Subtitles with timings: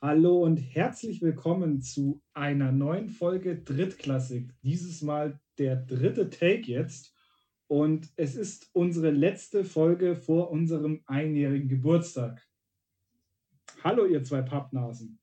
[0.00, 4.54] Hallo und herzlich willkommen zu einer neuen Folge Drittklassik.
[4.62, 7.12] Dieses Mal der dritte Take jetzt.
[7.66, 12.48] Und es ist unsere letzte Folge vor unserem einjährigen Geburtstag.
[13.82, 15.18] Hallo, ihr zwei Pappnasen.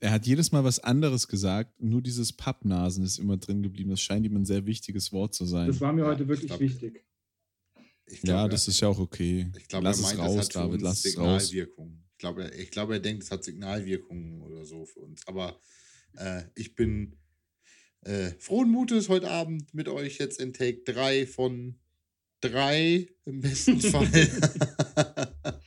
[0.00, 3.88] Er hat jedes Mal was anderes gesagt, nur dieses Pappnasen ist immer drin geblieben.
[3.88, 5.68] Das scheint ihm ein sehr wichtiges Wort zu sein.
[5.68, 7.06] Das war mir heute wirklich glaub, wichtig.
[8.04, 9.50] Glaub, ja, das ist ja auch okay.
[9.56, 11.48] Ich glaube, lass er meint, es raus, das hat für David, lass es raus.
[11.48, 12.01] Signalwirkung.
[12.22, 15.26] Ich glaube, er, ich glaube, er denkt, es hat Signalwirkungen oder so für uns.
[15.26, 15.58] Aber
[16.16, 17.16] äh, ich bin
[18.02, 21.74] äh, frohen Mutes heute Abend mit euch jetzt in Take 3 von
[22.42, 24.08] 3 im besten Fall.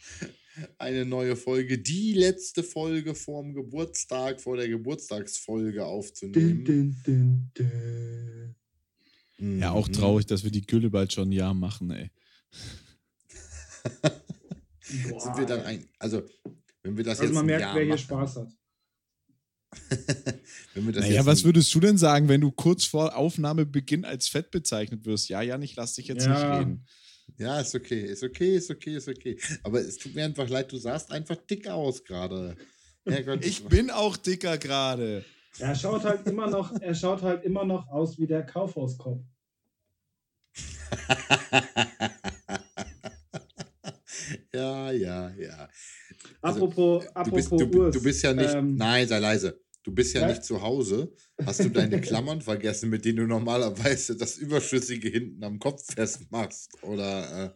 [0.77, 6.63] Eine neue Folge, die letzte Folge vorm Geburtstag, vor der Geburtstagsfolge aufzunehmen.
[6.63, 8.55] Dün, dün, dün,
[9.39, 9.59] dün.
[9.59, 9.93] Ja, auch Mhm.
[9.93, 12.11] traurig, dass wir die Gülle bald schon ein Jahr machen, ey.
[14.87, 16.23] Sind wir dann ein, also
[16.83, 18.51] wenn wir das Also jetzt man ein merkt, Jahr wer hier machen, Spaß hat.
[20.73, 24.05] wenn wir das Naja, jetzt was würdest du denn sagen, wenn du kurz vor Aufnahmebeginn
[24.05, 25.29] als fett bezeichnet wirst?
[25.29, 26.31] Ja, Jan, ich lass dich jetzt Ja.
[26.33, 26.85] nicht reden.
[27.37, 29.37] Ja, ist okay, ist okay, ist okay, ist okay.
[29.63, 32.55] Aber es tut mir einfach leid, du sahst einfach dick aus gerade.
[33.41, 35.25] Ich bin auch dicker gerade.
[35.57, 39.23] Er schaut halt immer noch, er schaut halt immer noch aus wie der Kaufhauskopf.
[44.55, 45.69] ja, ja, ja.
[46.41, 48.53] Also, Apropos, Du apropos bist, du, du bist ja nicht.
[48.53, 49.59] ähm, nein, sei leise.
[49.83, 50.27] Du bist ja Ja?
[50.27, 51.13] nicht zu Hause.
[51.45, 56.71] Hast du deine Klammern vergessen, mit denen du normalerweise das Überschüssige hinten am Kopf festmachst?
[56.81, 57.49] Oder äh,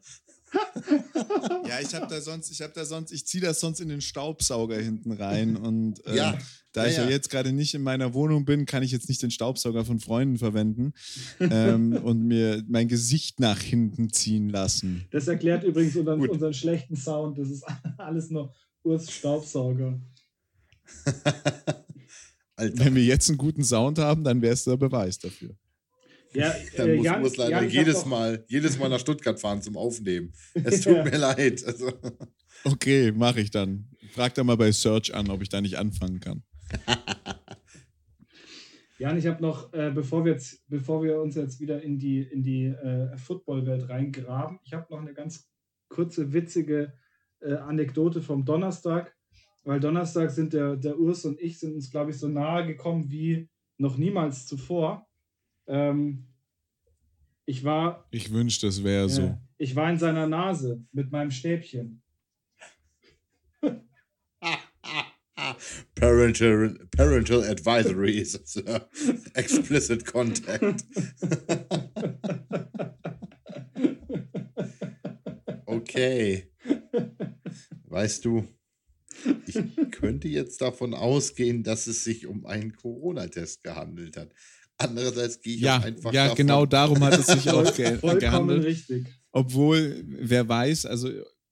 [1.68, 4.02] Ja, ich habe da sonst, ich habe da sonst, ich ziehe das sonst in den
[4.02, 6.38] Staubsauger hinten rein und ähm, Ja,
[6.72, 7.10] da ja, ich ja, ja.
[7.10, 10.38] jetzt gerade nicht in meiner Wohnung bin, kann ich jetzt nicht den Staubsauger von Freunden
[10.38, 10.94] verwenden
[11.40, 15.06] ähm, und mir mein Gesicht nach hinten ziehen lassen.
[15.12, 17.38] Das erklärt übrigens unseren, unseren schlechten Sound.
[17.38, 17.66] Das ist
[17.98, 18.54] alles nur
[18.84, 20.00] Urs Staubsauger.
[22.58, 25.56] Wenn wir jetzt einen guten Sound haben, dann wäre es der Beweis dafür.
[26.34, 29.62] Ja, dann äh, muss, Jan- muss leider Jan, jedes Mal, jedes Mal nach Stuttgart fahren
[29.62, 30.34] zum Aufnehmen.
[30.64, 31.04] Es tut Ja.
[31.04, 31.64] mir leid.
[31.66, 31.92] Also,
[32.66, 33.88] Okay, mache ich dann.
[34.12, 36.44] Frag da mal bei Search an, ob ich da nicht anfangen kann.
[38.98, 42.20] Jan, ich habe noch, äh, bevor, wir jetzt, bevor wir uns jetzt wieder in die,
[42.22, 45.50] in die äh, Footballwelt reingraben, ich habe noch eine ganz
[45.88, 46.94] kurze, witzige
[47.40, 49.16] äh, Anekdote vom Donnerstag,
[49.64, 53.10] weil Donnerstag sind der, der Urs und ich sind uns, glaube ich, so nahe gekommen
[53.10, 53.48] wie
[53.78, 55.08] noch niemals zuvor.
[55.70, 56.26] Ähm,
[57.46, 59.22] ich war Ich wünschte, es wäre so.
[59.22, 62.02] Äh, ich war in seiner Nase mit meinem Stäbchen.
[65.96, 68.40] parental, parental advisories.
[68.46, 68.90] Sir.
[69.34, 70.86] Explicit contact.
[75.66, 76.52] Okay.
[77.86, 78.48] Weißt du,
[79.46, 84.34] ich könnte jetzt davon ausgehen, dass es sich um einen Corona-Test gehandelt hat.
[84.80, 87.98] Andererseits gehe ich Ja, auch einfach ja davon, genau darum hat es sich auch ge
[87.98, 88.64] Vollkommen gehandelt.
[88.66, 89.06] richtig.
[89.32, 91.10] Obwohl, wer weiß, also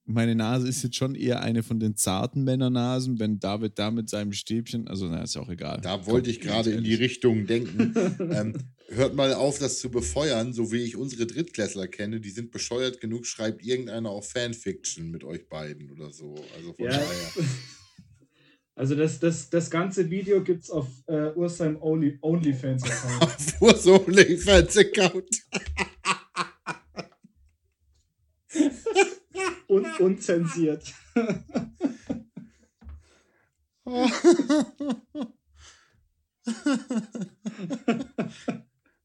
[0.10, 4.10] meine Nase ist jetzt schon eher eine von den zarten Männernasen, wenn David da mit
[4.10, 5.82] seinem Stäbchen, also na, ist ja auch egal.
[5.82, 6.94] Da wollte ich gerade in die.
[6.96, 7.94] Richtung denken.
[8.34, 8.54] ähm,
[8.88, 12.22] hört mal auf, das zu befeuern, so wie ich unsere Drittklässler kenne.
[12.22, 16.36] Die sind bescheuert genug, schreibt irgendeiner auch Fanfiction mit euch beiden oder so.
[16.56, 16.92] Also von Ja.
[16.92, 17.32] daher.
[18.78, 23.60] Also das, das, das ganze Video gibt es auf äh, Urs seinem Only, OnlyFans-Account.
[23.60, 25.26] Wo so Fans-Account.
[29.68, 30.94] Un unzensiert.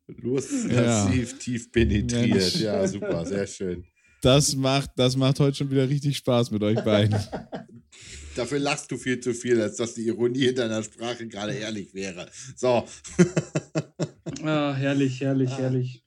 [0.06, 0.82] Los, Ja.
[1.06, 2.28] massiv tief penetriert.
[2.34, 2.60] Mensch.
[2.60, 3.86] Ja, super, sehr schön.
[4.20, 7.18] Das macht, das macht heute schon wieder richtig Spaß mit euch beiden.
[8.34, 11.92] Dafür lachst du viel zu viel, als dass die Ironie in deiner Sprache gerade ehrlich
[11.94, 12.30] wäre.
[12.56, 12.86] So,
[14.42, 15.58] Ah, herrlich, herrlich, Ah.
[15.58, 16.04] herrlich.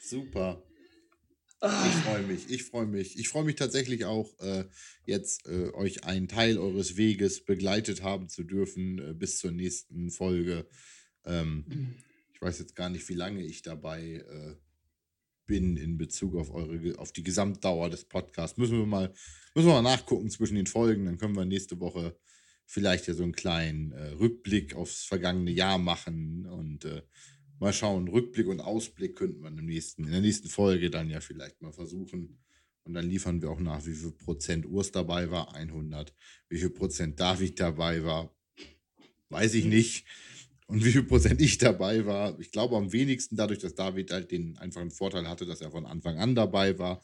[0.00, 0.62] super.
[1.60, 3.18] Ah, Ich freue mich, ich freue mich.
[3.18, 4.64] Ich freue mich tatsächlich auch, äh,
[5.06, 10.10] jetzt äh, euch einen Teil eures Weges begleitet haben zu dürfen äh, bis zur nächsten
[10.10, 10.66] Folge.
[11.24, 11.94] Ähm,
[12.34, 14.54] ich weiß jetzt gar nicht, wie lange ich dabei äh,
[15.46, 18.56] bin in Bezug auf eure, auf die Gesamtdauer des Podcasts.
[18.58, 19.12] Müssen wir mal,
[19.54, 21.06] müssen wir mal nachgucken zwischen den Folgen.
[21.06, 22.16] Dann können wir nächste Woche
[22.66, 27.02] vielleicht ja so einen kleinen äh, Rückblick aufs vergangene Jahr machen und äh,
[27.58, 28.08] mal schauen.
[28.08, 31.72] Rückblick und Ausblick könnten wir im nächsten, in der nächsten Folge dann ja vielleicht mal
[31.72, 32.38] versuchen.
[32.84, 36.12] Und dann liefern wir auch nach, wie viel Prozent Urs dabei war, 100.
[36.48, 38.34] Wie viel Prozent David dabei war,
[39.28, 40.06] weiß ich nicht.
[40.72, 44.30] Und wie viel Prozent ich dabei war, ich glaube am wenigsten dadurch, dass David halt
[44.30, 47.02] den einfachen Vorteil hatte, dass er von Anfang an dabei war.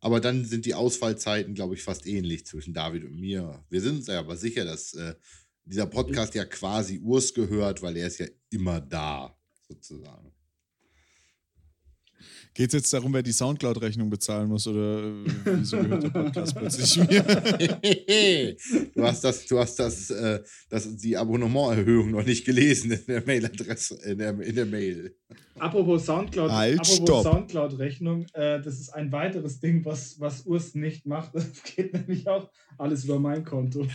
[0.00, 3.64] Aber dann sind die Ausfallzeiten, glaube ich, fast ähnlich zwischen David und mir.
[3.70, 5.14] Wir sind uns ja aber sicher, dass äh,
[5.64, 9.34] dieser Podcast ja quasi Urs gehört, weil er ist ja immer da,
[9.66, 10.35] sozusagen.
[12.56, 16.56] Geht es jetzt darum, wer die Soundcloud-Rechnung bezahlen muss oder äh, wieso gehört der Podcast
[16.56, 17.22] plötzlich mir?
[18.94, 23.26] du hast das, du hast das, äh, das, die Abonnementerhöhung noch nicht gelesen in der
[23.26, 25.14] Mailadresse, in der, in der Mail.
[25.58, 27.24] Apropos Soundcloud, Halt, apropos.
[27.24, 31.34] Soundcloud-Rechnung, äh, das ist ein weiteres Ding, was, was Urs nicht macht.
[31.34, 33.86] Das geht nämlich auch alles über mein Konto.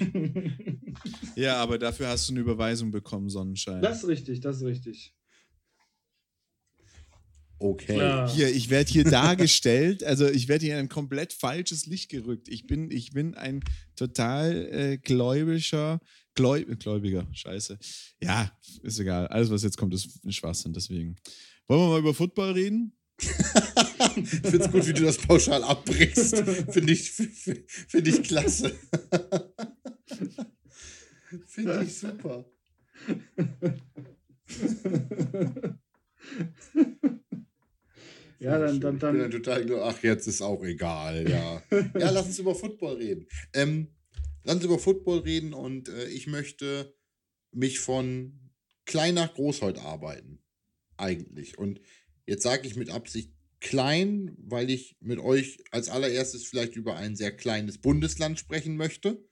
[1.35, 3.81] ja, aber dafür hast du eine Überweisung bekommen, Sonnenschein.
[3.81, 5.15] das ist richtig, das ist richtig.
[7.61, 7.97] Okay.
[7.97, 8.27] Ja.
[8.27, 12.47] Hier, ich werde hier dargestellt, also ich werde hier in ein komplett falsches Licht gerückt.
[12.49, 13.59] Ich bin, ich bin ein
[13.95, 15.99] total äh, gläubischer,
[16.33, 17.77] Gläub, gläubiger, scheiße.
[18.19, 19.27] Ja, ist egal.
[19.27, 21.17] Alles, was jetzt kommt, ist ein Schwachsinn, deswegen.
[21.67, 22.93] Wollen wir mal über Football reden?
[23.19, 26.37] ich finde es gut, wie du das pauschal abbrichst.
[26.69, 28.75] Finde ich, find ich klasse.
[31.47, 32.45] Finde ich super.
[38.41, 39.31] Ja, dann, dann, Ich bin dann dann.
[39.31, 41.61] total nur, ach, jetzt ist auch egal, ja.
[41.99, 43.27] ja, lass uns über Football reden.
[43.53, 43.89] Ähm,
[44.43, 46.95] lass uns über Football reden und äh, ich möchte
[47.51, 48.49] mich von
[48.85, 50.41] klein nach groß heute arbeiten.
[50.97, 51.59] Eigentlich.
[51.59, 51.81] Und
[52.25, 57.15] jetzt sage ich mit Absicht klein, weil ich mit euch als allererstes vielleicht über ein
[57.15, 59.23] sehr kleines Bundesland sprechen möchte.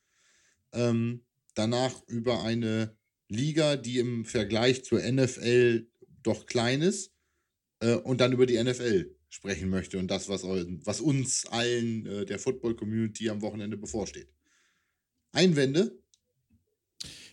[0.72, 2.96] Ähm, danach über eine
[3.28, 5.90] Liga, die im Vergleich zur NFL
[6.22, 7.12] doch klein ist
[7.80, 12.26] äh, und dann über die NFL sprechen möchte und das, was, was uns allen äh,
[12.26, 14.28] der Football-Community am Wochenende bevorsteht.
[15.32, 16.00] Einwände?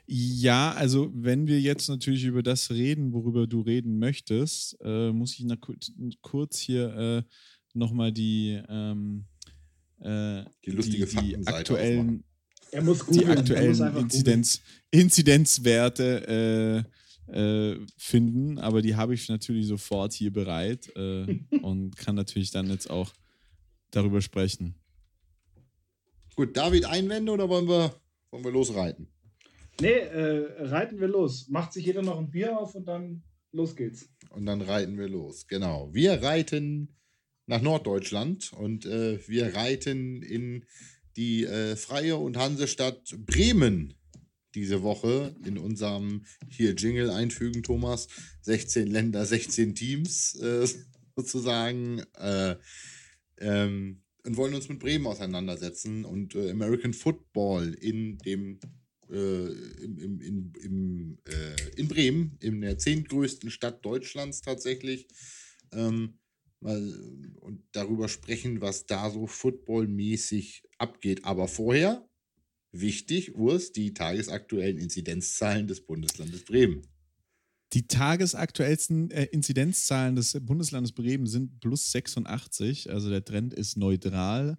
[0.08, 5.32] Ja, also wenn wir jetzt natürlich über das reden, worüber du reden möchtest, äh, muss
[5.34, 7.22] ich na, kurz- hier äh,
[7.75, 9.25] nochmal die, ähm,
[10.00, 12.22] äh, Die lustige die, die aktuellen,
[12.70, 13.28] Er muss die googeln.
[13.31, 14.60] er aktuellen Inzidenz,
[14.93, 16.84] Inzidenzwerte
[17.28, 22.70] äh, finden, aber die habe ich natürlich sofort hier bereit äh, und kann natürlich dann
[22.70, 23.12] jetzt auch
[23.90, 24.75] darüber sprechen.
[26.34, 27.94] Gut, David, Einwände oder wollen wir,
[28.31, 29.08] wollen wir losreiten?
[29.81, 31.49] Nee, äh, reiten wir los.
[31.49, 34.08] Macht sich jeder noch ein Bier auf und dann los geht's.
[34.31, 35.46] Und dann reiten wir los.
[35.46, 35.93] Genau.
[35.93, 36.94] Wir reiten
[37.46, 40.64] nach Norddeutschland und äh, wir reiten in
[41.17, 43.94] die äh, freie und Hansestadt Bremen
[44.56, 48.08] diese Woche in unserem hier Jingle einfügen, Thomas.
[48.43, 50.67] 16 Länder, 16 Teams äh,
[51.17, 52.03] sozusagen.
[52.19, 52.56] Äh,
[53.38, 58.58] ähm, und wollen uns mit Bremen auseinandersetzen und äh, American Football in dem
[59.08, 59.47] äh,
[59.85, 65.06] im, im, im, im, äh, in Bremen, in der zehntgrößten Stadt Deutschlands tatsächlich,
[65.73, 66.19] ähm,
[66.61, 71.25] und darüber sprechen, was da so footballmäßig abgeht.
[71.25, 72.08] Aber vorher,
[72.81, 76.82] wichtig, Urs, die tagesaktuellen Inzidenzzahlen des Bundeslandes Bremen.
[77.73, 84.56] Die tagesaktuellsten äh, Inzidenzzahlen des Bundeslandes Bremen sind plus 86, also der Trend ist neutral.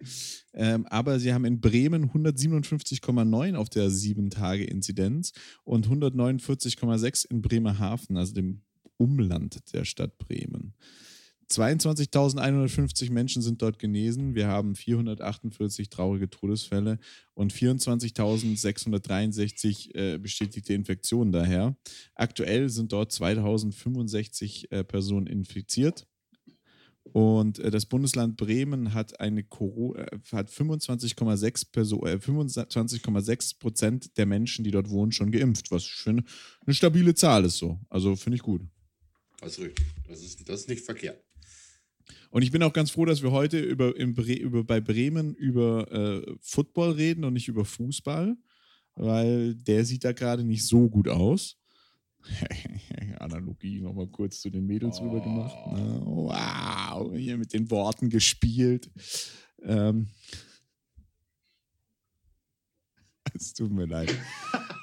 [0.52, 5.32] Ähm, aber sie haben in Bremen 157,9 auf der 7-Tage-Inzidenz
[5.64, 8.60] und 149,6 in Bremerhaven, also dem
[8.98, 10.74] Umland der Stadt Bremen.
[11.50, 14.34] 22.150 Menschen sind dort genesen.
[14.34, 16.98] Wir haben 448 traurige Todesfälle
[17.34, 21.74] und 24.663 äh, bestätigte Infektionen daher.
[22.14, 26.06] Aktuell sind dort 2065 äh, Personen infiziert.
[27.12, 29.42] Und äh, das Bundesland Bremen hat äh,
[30.32, 36.24] hat 25,6 Perso äh, 25,6 Prozent der Menschen, die dort wohnen, schon geimpft, was finde
[36.66, 37.80] eine stabile Zahl ist so.
[37.88, 38.60] Also finde ich gut.
[39.42, 39.80] Richtig.
[40.06, 41.24] Das ist, das ist nicht verkehrt.
[42.30, 45.34] Und ich bin auch ganz froh, dass wir heute über, im Bre über bei Bremen
[45.34, 48.36] über äh, Football reden und nicht über Fußball,
[48.94, 51.56] weil der sieht da gerade nicht so gut aus.
[53.20, 55.04] Analogie nochmal kurz zu den Mädels Oh.
[55.04, 55.56] rüber gemacht.
[55.72, 56.02] Ne?
[56.04, 58.90] Wow, hier mit den Worten gespielt.
[59.62, 60.08] Ähm,
[63.34, 64.14] es tut mir leid.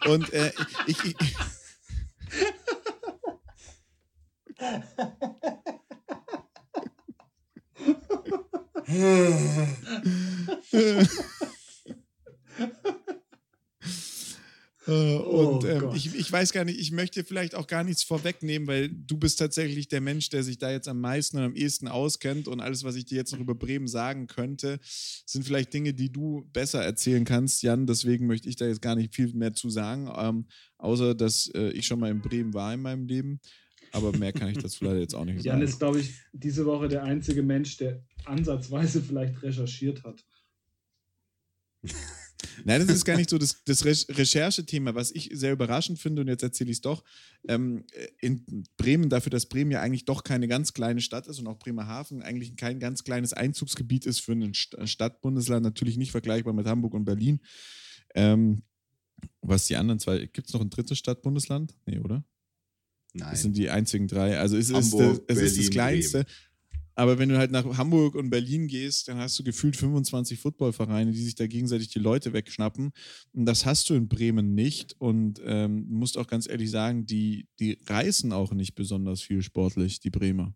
[0.07, 0.51] Und äh,
[0.87, 1.15] ich, ich,
[8.87, 9.31] Äh,
[14.87, 18.67] Oh Und ähm, ich, ich weiß gar nicht, ich möchte vielleicht auch gar nichts vorwegnehmen,
[18.67, 21.87] weil du bist tatsächlich der Mensch, der sich da jetzt am meisten und am ehesten
[21.87, 25.93] auskennt und alles, was ich dir jetzt noch über Bremen sagen könnte, sind vielleicht Dinge,
[25.93, 27.87] die du besser erzählen kannst, Jan.
[27.87, 30.45] Deswegen möchte ich da jetzt gar nicht viel mehr zu sagen, ähm,
[30.77, 33.39] außer dass äh, ich schon mal in Bremen war in meinem Leben.
[33.95, 35.61] Aber mehr kann ich dazu leider jetzt auch nicht Jan sagen.
[35.61, 40.23] ist, glaube ich, diese Woche der einzige Mensch, der ansatzweise vielleicht recherchiert hat.
[42.65, 46.21] Nein, das ist gar nicht so das, das Re Recherchethema, was ich sehr überraschend finde,
[46.21, 47.03] und jetzt erzähle ich es doch.
[47.47, 47.85] Ähm,
[48.19, 51.57] in Bremen, dafür, dass Bremen ja eigentlich doch keine ganz kleine Stadt ist und auch
[51.57, 56.93] Bremerhaven eigentlich kein ganz kleines Einzugsgebiet ist für ein Stadtbundesland, natürlich nicht vergleichbar mit Hamburg
[56.93, 57.39] und Berlin.
[58.13, 58.63] Ähm,
[59.41, 61.75] was die anderen zwei, gibt es noch ein drittes Stadtbundesland?
[61.85, 62.23] Nee, oder?
[63.15, 63.29] Nein.
[63.31, 64.37] Das sind die einzigen drei.
[64.37, 66.23] Also es, ist, Hamburg, das, es ist das Berlin, kleinste.
[66.23, 66.35] Bremen.
[66.97, 71.11] Aber wenn du halt nach Hamburg und Berlin gehst, dann hast du gefühlt 25 Footballvereine,
[71.11, 72.91] die sich da gegenseitig die Leute wegschnappen.
[73.33, 74.95] Und das hast du in Bremen nicht.
[74.99, 79.99] Und ähm, musst auch ganz ehrlich sagen, die, die reißen auch nicht besonders viel sportlich,
[79.99, 80.55] die Bremer.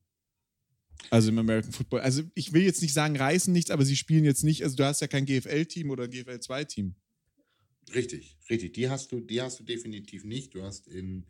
[1.09, 2.01] Also im American Football.
[2.01, 4.85] Also ich will jetzt nicht sagen, reißen nichts, aber sie spielen jetzt nicht, also du
[4.85, 6.95] hast ja kein GFL-Team oder ein GFL-2-Team.
[7.93, 8.73] Richtig, richtig.
[8.73, 10.53] Die hast du, die hast du definitiv nicht.
[10.53, 11.25] Du hast in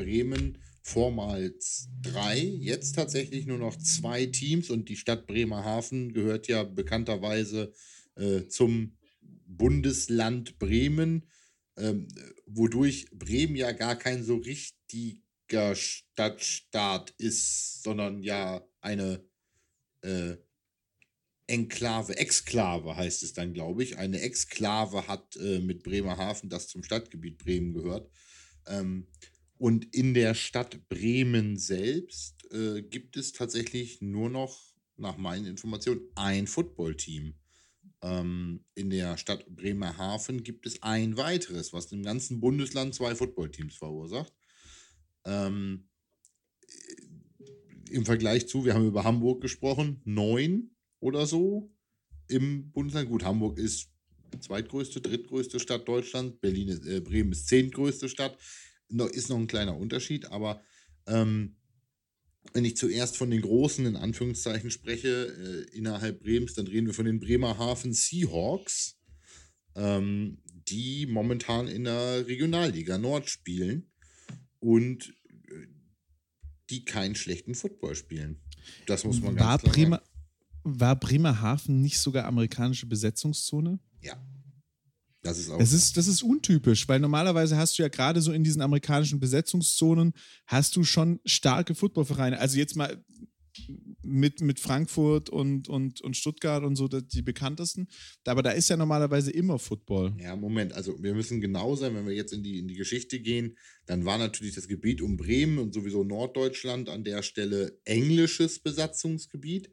[0.00, 6.64] Bremen vormals drei, jetzt tatsächlich nur noch zwei Teams und die Stadt Bremerhaven gehört ja
[6.64, 7.72] bekannterweise
[8.16, 8.96] äh, zum
[9.46, 11.28] Bundesland Bremen,
[11.76, 12.08] ähm,
[12.46, 19.22] wodurch Bremen ja gar kein so richtiger Stadtstaat ist, sondern ja eine
[20.00, 20.36] äh,
[21.46, 23.98] Enklave, Exklave heißt es dann, glaube ich.
[23.98, 28.08] Eine Exklave hat äh, mit Bremerhaven, das zum Stadtgebiet Bremen gehört.
[28.66, 29.08] Ähm,
[29.60, 34.58] und in der Stadt Bremen selbst äh, gibt es tatsächlich nur noch,
[34.96, 37.34] nach meinen Informationen, ein Footballteam.
[38.00, 43.76] Ähm, in der Stadt Bremerhaven gibt es ein weiteres, was im ganzen Bundesland zwei Footballteams
[43.76, 44.32] verursacht.
[45.26, 45.90] Ähm,
[47.90, 51.70] Im Vergleich zu, wir haben über Hamburg gesprochen, neun oder so
[52.28, 53.10] im Bundesland.
[53.10, 53.92] Gut, Hamburg ist
[54.40, 58.38] zweitgrößte, drittgrößte Stadt Deutschlands, Berlin ist, äh, Bremen ist zehntgrößte Stadt.
[59.12, 60.60] Ist noch ein kleiner Unterschied, aber
[61.06, 61.56] ähm,
[62.52, 66.94] wenn ich zuerst von den großen, in Anführungszeichen, spreche, äh, innerhalb Bremens, dann reden wir
[66.94, 68.98] von den Bremerhaven Seahawks,
[69.76, 73.90] ähm, die momentan in der Regionalliga Nord spielen
[74.58, 75.14] und
[75.48, 75.66] äh,
[76.70, 78.40] die keinen schlechten Football spielen.
[78.86, 80.80] Das muss man war ganz klar Bremer, sagen.
[80.80, 83.78] War Bremerhaven nicht sogar amerikanische Besetzungszone?
[84.02, 84.20] Ja.
[85.22, 85.58] Das ist auch.
[85.58, 89.20] Das ist, das ist untypisch, weil normalerweise hast du ja gerade so in diesen amerikanischen
[89.20, 90.14] Besetzungszonen,
[90.46, 92.38] hast du schon starke Footballvereine.
[92.38, 93.04] Also jetzt mal
[94.02, 97.88] mit, mit Frankfurt und, und, und Stuttgart und so die bekanntesten.
[98.24, 100.14] Aber da ist ja normalerweise immer Football.
[100.18, 103.20] Ja, Moment, also wir müssen genau sein, wenn wir jetzt in die, in die Geschichte
[103.20, 108.58] gehen, dann war natürlich das Gebiet um Bremen und sowieso Norddeutschland an der Stelle englisches
[108.58, 109.70] Besatzungsgebiet,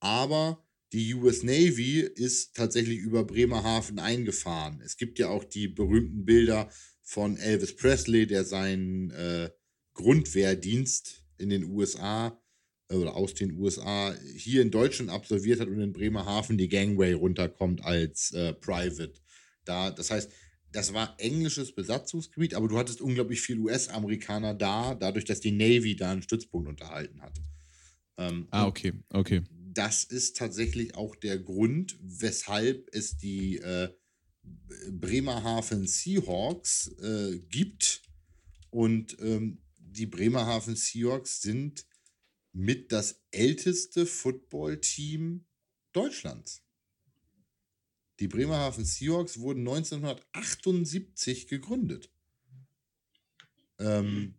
[0.00, 4.80] aber die US Navy ist tatsächlich über Bremerhaven eingefahren.
[4.84, 6.70] Es gibt ja auch die berühmten Bilder
[7.02, 9.50] von Elvis Presley, der seinen äh,
[9.94, 12.40] Grundwehrdienst in den USA
[12.88, 17.12] äh, oder aus den USA hier in Deutschland absolviert hat und in Bremerhaven die Gangway
[17.12, 19.14] runterkommt als äh, Private.
[19.64, 20.30] Da, das heißt,
[20.70, 25.96] das war englisches Besatzungsgebiet, aber du hattest unglaublich viele US-Amerikaner da, dadurch, dass die Navy
[25.96, 27.40] da einen Stützpunkt unterhalten hat.
[28.16, 29.42] Ähm, Ah, okay, okay.
[29.74, 33.92] Das ist tatsächlich auch der Grund, weshalb es die äh,
[34.90, 38.02] Bremerhaven Seahawks äh, gibt.
[38.70, 41.86] Und ähm, die Bremerhaven Seahawks sind
[42.52, 45.44] mit das älteste Footballteam
[45.92, 46.62] Deutschlands.
[48.20, 52.10] Die Bremerhaven Seahawks wurden 1978 gegründet.
[53.78, 54.36] Ähm,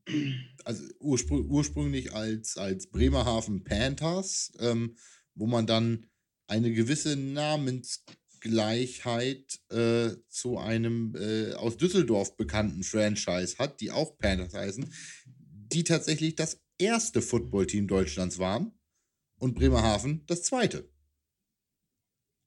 [0.63, 4.95] also urspr ursprünglich als, als Bremerhaven Panthers, ähm,
[5.35, 6.07] wo man dann
[6.47, 14.53] eine gewisse Namensgleichheit äh, zu einem äh, aus Düsseldorf bekannten Franchise hat, die auch Panthers
[14.53, 14.91] heißen,
[15.25, 18.71] die tatsächlich das erste Footballteam Deutschlands waren
[19.39, 20.89] und Bremerhaven das zweite.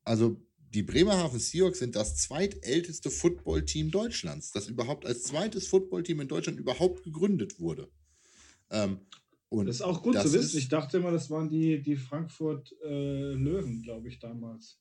[0.04, 0.40] Also
[0.70, 6.58] die Bremerhaven Seahawks sind das zweitälteste Footballteam Deutschlands, das überhaupt als zweites Footballteam in Deutschland
[6.58, 7.90] überhaupt gegründet wurde.
[8.70, 9.00] Ähm,
[9.50, 10.58] und Das ist auch gut zu wissen.
[10.58, 14.78] Ich dachte immer, das waren die, die Frankfurt äh, Löwen, glaube ich, damals.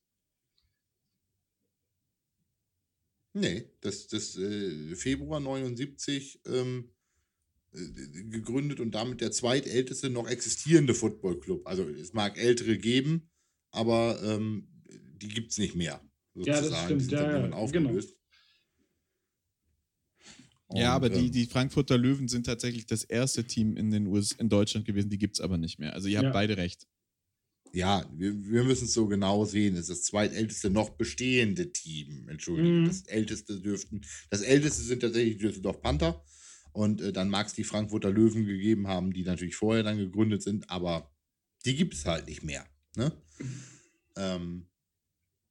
[3.33, 6.91] Nee, das, das äh, Februar 79 ähm,
[7.73, 7.77] äh,
[8.29, 11.65] gegründet und damit der zweitälteste noch existierende Footballclub.
[11.67, 13.29] Also es mag ältere geben,
[13.71, 16.01] aber ähm, die gibt es nicht mehr.
[16.33, 16.85] Ja, das sozusagen.
[16.85, 17.01] stimmt.
[17.01, 18.16] Die sind Ja, irgendwann aufgelöst.
[20.73, 24.33] Ja, aber die, ähm, die Frankfurter Löwen sind tatsächlich das erste Team in den US
[24.33, 25.93] in Deutschland gewesen, die gibt es aber nicht mehr.
[25.93, 26.31] Also ihr habt Ja.
[26.33, 26.87] beide recht.
[27.73, 29.75] Ja, wir, wir müssen es so genau sehen.
[29.75, 32.27] Es ist das zweitälteste noch bestehende Team.
[32.29, 32.81] Entschuldigung.
[32.83, 32.87] Mhm.
[32.87, 34.01] Das älteste dürften.
[34.29, 36.23] Das älteste sind tatsächlich die Düsseldorf Panther.
[36.73, 40.43] Und äh, dann mag es die Frankfurter Löwen gegeben haben, die natürlich vorher dann gegründet
[40.43, 41.11] sind, aber
[41.65, 42.65] die gibt es halt nicht mehr.
[42.95, 43.11] Ne?
[44.15, 44.67] Ähm,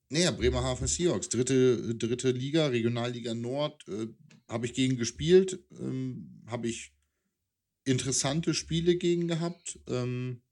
[0.08, 4.06] naja, Bremerhaven Seahawks, dritte, dritte Liga, Regionalliga Nord, äh,
[4.48, 6.92] habe ich gegen gespielt, ähm, habe ich
[7.84, 9.78] interessante Spiele gegen gehabt.
[9.88, 10.42] Ähm,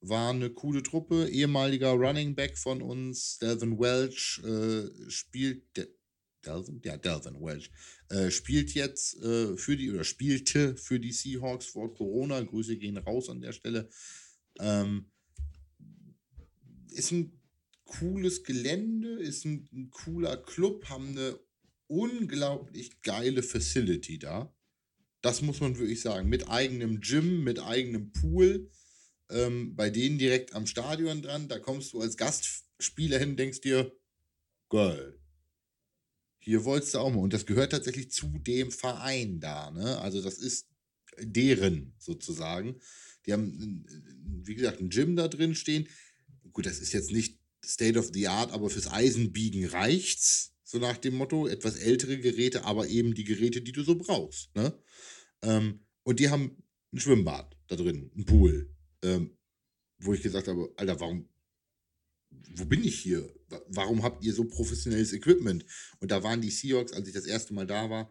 [0.00, 1.28] war eine coole Truppe.
[1.28, 5.76] Ehemaliger Running Back von uns, Delvin Welch, äh, spielt.
[5.76, 5.88] De
[6.44, 6.80] Delvin?
[6.84, 7.70] Ja, Delvin Welch.
[8.08, 12.40] Äh, spielt jetzt äh, für die oder spielte für die Seahawks vor Corona.
[12.40, 13.88] Grüße gehen raus an der Stelle.
[14.60, 15.06] Ähm,
[16.90, 17.35] ist ein
[17.86, 21.38] cooles Gelände, ist ein, ein cooler Club, haben eine
[21.86, 24.54] unglaublich geile Facility da.
[25.22, 26.28] Das muss man wirklich sagen.
[26.28, 28.70] Mit eigenem Gym, mit eigenem Pool.
[29.28, 31.48] Ähm, bei denen direkt am Stadion dran.
[31.48, 33.92] Da kommst du als Gastspieler hin, denkst dir,
[34.68, 35.18] geil.
[36.38, 37.20] Hier wolltest du auch mal.
[37.20, 39.70] Und das gehört tatsächlich zu dem Verein da.
[39.72, 39.98] Ne?
[39.98, 40.68] Also das ist
[41.18, 42.80] deren sozusagen.
[43.26, 43.84] Die haben,
[44.44, 45.88] wie gesagt, ein Gym da drin stehen.
[46.52, 50.52] Gut, das ist jetzt nicht State of the Art, aber fürs Eisenbiegen reicht's.
[50.62, 54.54] So nach dem Motto, etwas ältere Geräte, aber eben die Geräte, die du so brauchst.
[54.56, 54.76] Ne?
[55.42, 58.74] Ähm, und die haben ein Schwimmbad da drin, ein Pool.
[59.02, 59.36] Ähm,
[59.98, 61.28] wo ich gesagt habe, Alter, warum,
[62.54, 63.32] wo bin ich hier?
[63.68, 65.64] Warum habt ihr so professionelles Equipment?
[66.00, 68.10] Und da waren die Seahawks, als ich das erste Mal da war,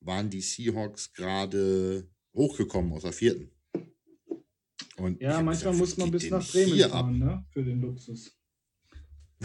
[0.00, 3.50] waren die Seahawks gerade hochgekommen aus der vierten.
[4.96, 7.44] Und ja, manchmal gesagt, muss man bis nach Bremen fahren, ne?
[7.52, 8.36] Für den Luxus.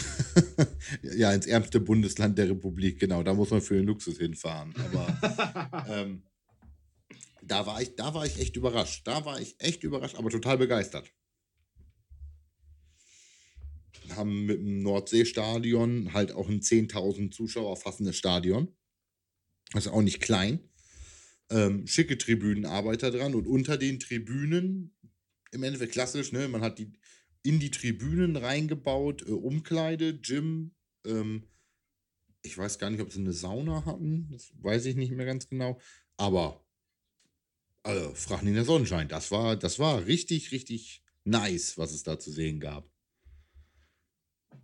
[1.02, 3.24] ja, ins ärmste Bundesland der Republik, genau.
[3.24, 4.74] Da muss man für den Luxus hinfahren.
[4.78, 6.24] Aber ähm,
[7.44, 9.08] da, war ich, da war ich echt überrascht.
[9.08, 11.12] Da war ich echt überrascht, aber total begeistert.
[14.16, 18.70] Haben mit dem Nordseestadion halt auch ein 10.000 Zuschauer fassendes Stadion.
[19.74, 20.60] Also auch nicht klein.
[21.50, 24.94] Ähm, schicke Tribünenarbeiter dran und unter den Tribünen,
[25.52, 26.92] im Endeffekt klassisch, ne, man hat die,
[27.44, 30.76] in die Tribünen reingebaut, äh, Umkleide, Gym.
[31.06, 31.44] Ähm,
[32.42, 35.50] ich weiß gar nicht, ob sie eine Sauna hatten, das weiß ich nicht mehr ganz
[35.50, 35.80] genau.
[36.18, 36.66] Aber,
[37.84, 42.20] also, Fragen in der Sonnenschein, das war, das war richtig, richtig nice, was es da
[42.20, 42.90] zu sehen gab.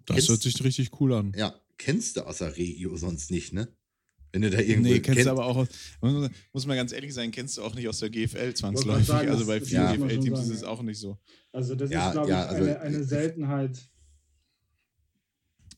[0.06, 1.34] Das kennst, hört sich richtig cool an.
[1.36, 3.76] Ja, kennst du aus der Regio sonst nicht, ne?
[4.34, 4.89] Wenn du da irgendwo.
[4.89, 5.67] Nee, kennst kenn du aber auch aus,
[6.52, 9.06] muss man ganz ehrlich sein, kennst du auch nicht aus der GFL zwangsläufig.
[9.06, 11.19] Sagen, also bei vielen ja, GFL-Teams ist es auch nicht so.
[11.52, 13.78] Also, das ja, ist, glaube ja, ich, also, eine, eine Seltenheit.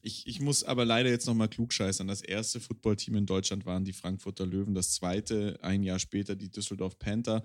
[0.02, 2.08] Ich, ich muss aber leider jetzt nochmal klugscheißern.
[2.08, 6.50] Das erste Footballteam in Deutschland waren die Frankfurter Löwen, das zweite ein Jahr später die
[6.50, 7.44] Düsseldorf Panther.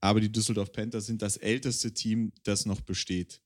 [0.00, 3.40] Aber die Düsseldorf Panther sind das älteste Team, das noch besteht.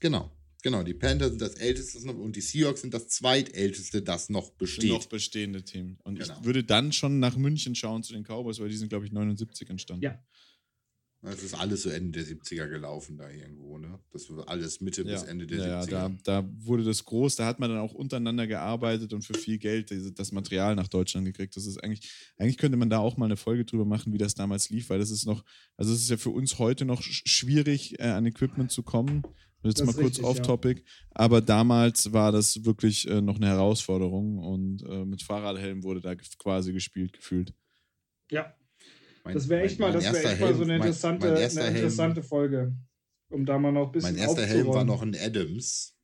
[0.00, 0.32] Genau.
[0.64, 4.88] Genau, die Panthers sind das älteste und die Seahawks sind das zweitälteste, das noch besteht.
[4.88, 5.98] Noch bestehende Team.
[6.04, 6.38] Und genau.
[6.38, 9.12] ich würde dann schon nach München schauen zu den Cowboys, weil die sind, glaube ich,
[9.12, 10.04] 79 entstanden.
[10.04, 10.18] Ja.
[11.20, 13.98] Das ist alles so Ende der 70er gelaufen da irgendwo, ne?
[14.10, 15.12] Das war alles Mitte ja.
[15.12, 15.90] bis Ende der ja, 70er.
[15.90, 19.34] Ja, da, da wurde das groß, da hat man dann auch untereinander gearbeitet und für
[19.34, 21.56] viel Geld das Material nach Deutschland gekriegt.
[21.56, 24.34] Das ist eigentlich, eigentlich könnte man da auch mal eine Folge drüber machen, wie das
[24.34, 25.44] damals lief, weil das ist noch,
[25.76, 29.24] also es ist ja für uns heute noch schwierig, äh, an Equipment zu kommen.
[29.64, 30.80] Jetzt das mal kurz off-topic.
[30.80, 30.84] Ja.
[31.10, 36.14] Aber damals war das wirklich äh, noch eine Herausforderung und äh, mit Fahrradhelm wurde da
[36.14, 37.54] quasi gespielt, gefühlt.
[38.30, 38.54] Ja.
[39.24, 41.76] Mein, das wäre echt, mal, das wär echt mal so eine interessante, mein, mein eine
[41.76, 42.76] interessante Helm, Folge.
[43.30, 45.96] Um da mal noch ein bisschen Mein erster Helm war noch ein Adams.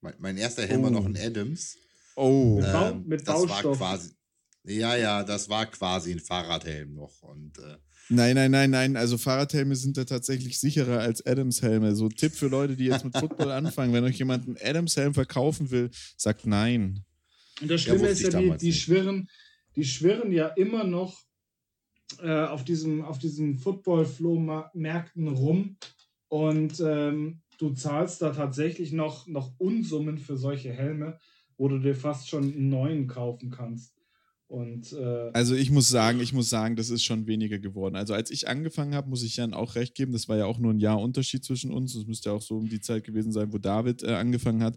[0.00, 0.84] Mein, mein erster Helm oh.
[0.84, 1.76] war noch ein Adams.
[2.16, 2.56] Oh.
[2.56, 3.78] Mit, Bau, ähm, mit Baustoff.
[3.78, 4.10] Quasi,
[4.64, 7.22] ja, ja, das war quasi ein Fahrradhelm noch.
[7.22, 7.76] Und äh,
[8.10, 8.96] Nein, nein, nein, nein.
[8.96, 11.94] Also Fahrradhelme sind da tatsächlich sicherer als Adams-Helme.
[11.94, 13.92] So Tipp für Leute, die jetzt mit Football anfangen.
[13.92, 17.04] Wenn euch jemand einen Adams-Helm verkaufen will, sagt nein.
[17.60, 19.28] Und das Schlimme ja, ist ja, die, die schwirren,
[19.76, 21.24] die schwirren ja immer noch
[22.20, 25.76] äh, auf, diesem, auf diesen Football-Flow-Märkten rum.
[26.28, 31.18] Und ähm, du zahlst da tatsächlich noch, noch Unsummen für solche Helme,
[31.56, 33.94] wo du dir fast schon einen neuen kaufen kannst.
[34.46, 37.96] Und, äh, also ich muss sagen, ich muss sagen, das ist schon weniger geworden.
[37.96, 40.58] Also als ich angefangen habe, muss ich Jan auch recht geben, das war ja auch
[40.58, 41.94] nur ein Jahr Unterschied zwischen uns.
[41.94, 44.76] Das müsste ja auch so um die Zeit gewesen sein, wo David äh, angefangen hat.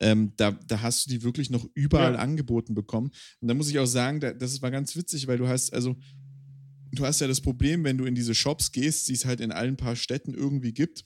[0.00, 2.18] Ähm, da, da hast du die wirklich noch überall ja.
[2.18, 3.10] angeboten bekommen.
[3.40, 5.94] Und da muss ich auch sagen, da, das war ganz witzig, weil du hast, also
[6.92, 9.52] du hast ja das Problem, wenn du in diese Shops gehst, die es halt in
[9.52, 11.04] allen paar Städten irgendwie gibt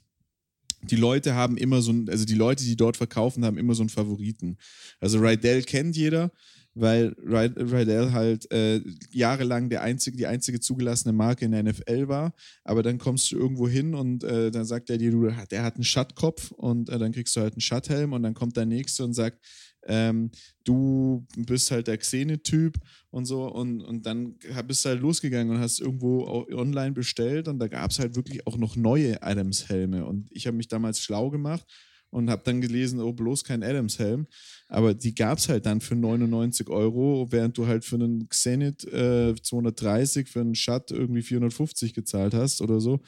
[0.82, 3.82] die Leute haben immer so ein, also die Leute, die dort verkaufen, haben immer so
[3.82, 4.56] einen Favoriten.
[4.98, 6.32] Also Rydell kennt jeder,
[6.74, 8.80] weil Rydell halt äh,
[9.10, 12.32] jahrelang der einzige, die einzige zugelassene Marke in der NFL war.
[12.64, 15.74] Aber dann kommst du irgendwo hin und äh, dann sagt er dir, du, der hat
[15.74, 19.04] einen Schuttkopf und äh, dann kriegst du halt einen Schutthelm und dann kommt der Nächste
[19.04, 19.44] und sagt,
[19.86, 20.30] ähm,
[20.64, 22.76] du bist halt der Xene-Typ
[23.10, 27.58] und so und, und dann bist du halt losgegangen und hast irgendwo online bestellt und
[27.58, 31.30] da gab es halt wirklich auch noch neue Adams-Helme und ich habe mich damals schlau
[31.30, 31.64] gemacht
[32.10, 34.26] und habe dann gelesen, oh, bloß kein Adams-Helm.
[34.68, 38.84] Aber die gab es halt dann für 99 Euro, während du halt für einen Xenit
[38.84, 43.00] äh, 230, für einen Shut irgendwie 450 gezahlt hast oder so.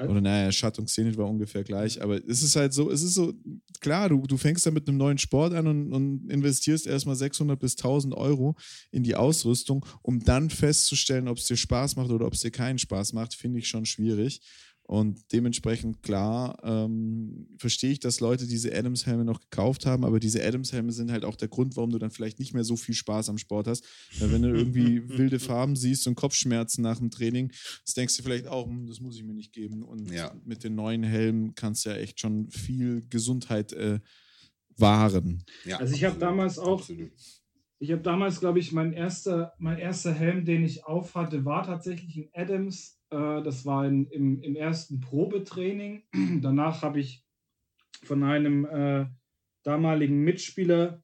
[0.00, 2.00] Oder naja, Shut und Xenit war ungefähr gleich.
[2.00, 3.34] Aber es ist halt so, es ist so,
[3.80, 7.58] klar, du, du fängst da mit einem neuen Sport an und, und investierst erstmal 600
[7.58, 8.54] bis 1000 Euro
[8.92, 12.52] in die Ausrüstung, um dann festzustellen, ob es dir Spaß macht oder ob es dir
[12.52, 14.40] keinen Spaß macht, finde ich schon schwierig.
[14.88, 20.42] Und dementsprechend, klar, ähm, verstehe ich, dass Leute diese Adams-Helme noch gekauft haben, aber diese
[20.42, 23.28] Adams-Helme sind halt auch der Grund, warum du dann vielleicht nicht mehr so viel Spaß
[23.28, 23.84] am Sport hast.
[24.18, 27.52] Weil wenn du irgendwie wilde Farben siehst und Kopfschmerzen nach dem Training,
[27.84, 29.82] das denkst du vielleicht auch, hm, das muss ich mir nicht geben.
[29.82, 30.34] Und ja.
[30.46, 34.00] mit den neuen Helmen kannst du ja echt schon viel Gesundheit äh,
[34.78, 35.44] wahren.
[35.66, 37.12] Ja, also ich habe damals auch, absolut.
[37.78, 42.16] ich habe damals, glaube ich, mein erster, mein erster Helm, den ich aufhatte, war tatsächlich
[42.16, 46.02] ein Adams äh, das war in, im, im ersten Probetraining.
[46.42, 47.24] Danach habe ich
[48.04, 49.06] von einem äh,
[49.62, 51.02] damaligen Mitspieler,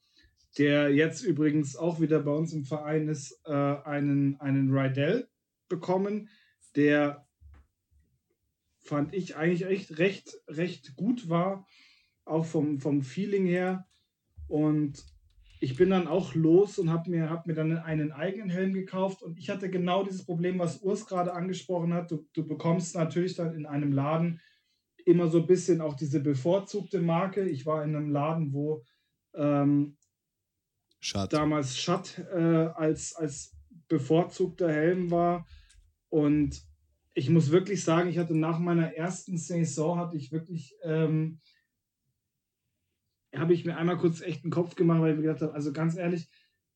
[0.58, 5.28] der jetzt übrigens auch wieder bei uns im Verein ist, äh, einen, einen Rydell
[5.68, 6.28] bekommen,
[6.76, 7.26] der
[8.78, 11.66] fand ich eigentlich echt recht, recht gut war,
[12.24, 13.88] auch vom, vom Feeling her.
[14.46, 15.04] Und
[15.64, 19.22] ich bin dann auch los und habe mir, hab mir dann einen eigenen Helm gekauft
[19.22, 22.10] und ich hatte genau dieses Problem, was Urs gerade angesprochen hat.
[22.10, 24.42] Du, du bekommst natürlich dann in einem Laden
[25.06, 27.48] immer so ein bisschen auch diese bevorzugte Marke.
[27.48, 28.84] Ich war in einem Laden, wo
[29.34, 29.96] ähm,
[31.00, 31.32] Schatt.
[31.32, 33.56] damals Schatt äh, als, als
[33.88, 35.46] bevorzugter Helm war
[36.10, 36.62] und
[37.14, 41.40] ich muss wirklich sagen, ich hatte nach meiner ersten Saison hatte ich wirklich ähm,
[43.36, 45.72] habe ich mir einmal kurz echt einen Kopf gemacht, weil ich mir gedacht habe, also
[45.72, 46.28] ganz ehrlich,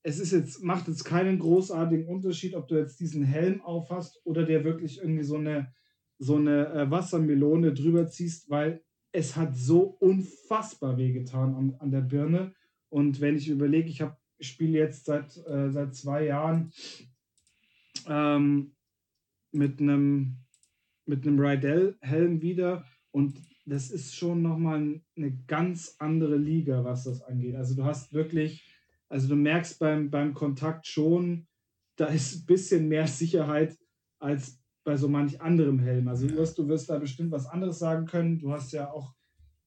[0.02, 4.44] es ist jetzt, macht jetzt keinen großartigen Unterschied, ob du jetzt diesen Helm aufhast oder
[4.44, 5.72] der wirklich irgendwie so eine,
[6.18, 12.02] so eine äh, Wassermelone drüber ziehst, weil es hat so unfassbar wehgetan an, an der
[12.02, 12.54] Birne.
[12.88, 16.72] Und wenn ich überlege, ich spiele jetzt seit, äh, seit zwei Jahren
[18.06, 18.74] ähm,
[19.52, 20.38] mit einem
[21.08, 23.34] mit einem Rydell-Helm wieder und
[23.68, 27.56] das ist schon nochmal eine ganz andere Liga, was das angeht.
[27.56, 28.64] Also du hast wirklich,
[29.08, 31.46] also du merkst beim, beim Kontakt schon,
[31.96, 33.76] da ist ein bisschen mehr Sicherheit
[34.18, 36.08] als bei so manch anderem Helm.
[36.08, 38.38] Also du wirst, du wirst da bestimmt was anderes sagen können.
[38.38, 39.14] Du hast ja auch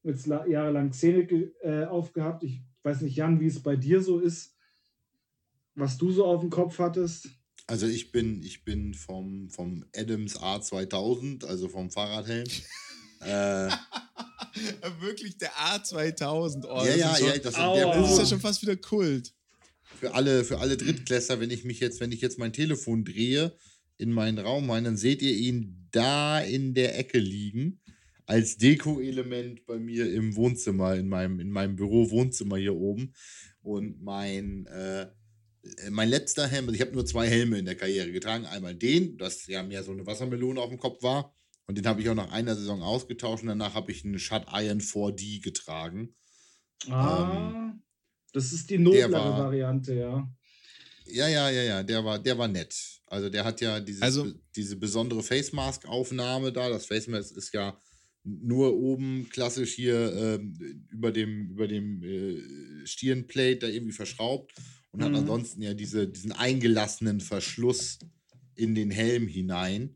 [0.03, 1.23] jetzt jahrelang Szene
[1.61, 2.43] äh, aufgehabt.
[2.43, 4.55] Ich weiß nicht, Jan, wie es bei dir so ist,
[5.75, 7.29] was du so auf dem Kopf hattest.
[7.67, 12.47] Also ich bin, ich bin vom, vom Adams A2000, also vom Fahrradhelm.
[13.21, 13.69] Äh,
[14.99, 16.65] Wirklich der A2000.
[16.65, 17.37] Oh, ja, ja, ja.
[17.37, 19.33] Das, das ist ja schon fast wieder Kult.
[19.99, 23.55] Für alle, für alle Drittklässler, wenn ich mich jetzt, wenn ich jetzt mein Telefon drehe
[23.97, 27.79] in meinen Raum rein, dann seht ihr ihn da in der Ecke liegen.
[28.25, 33.13] Als Deko-Element bei mir im Wohnzimmer, in meinem, in meinem Büro-Wohnzimmer hier oben.
[33.61, 35.07] Und mein, äh,
[35.89, 38.45] mein letzter Helm, also ich habe nur zwei Helme in der Karriere getragen.
[38.45, 41.35] Einmal den, das ja mehr so eine Wassermelone auf dem Kopf war.
[41.67, 44.45] Und den habe ich auch nach einer Saison ausgetauscht und danach habe ich einen Shut
[44.51, 46.15] Iron 4D getragen.
[46.89, 47.83] Ah, ähm,
[48.33, 50.29] das ist die noblere war, Variante, ja.
[51.05, 53.01] Ja, ja, ja, ja, der war, der war nett.
[53.07, 56.69] Also der hat ja dieses, also, diese besondere Face Mask Aufnahme da.
[56.69, 57.77] Das Face Mask ist ja
[58.23, 64.53] nur oben klassisch hier ähm, über dem, über dem äh, Stirnplate da irgendwie verschraubt
[64.91, 65.05] und mhm.
[65.05, 67.99] hat ansonsten ja diese, diesen eingelassenen Verschluss
[68.55, 69.95] in den Helm hinein.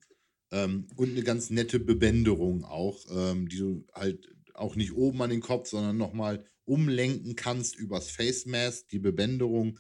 [0.51, 5.29] Ähm, und eine ganz nette Bebänderung auch, ähm, die du halt auch nicht oben an
[5.29, 9.79] den Kopf, sondern nochmal umlenken kannst übers Face Mask, die Bebänderung.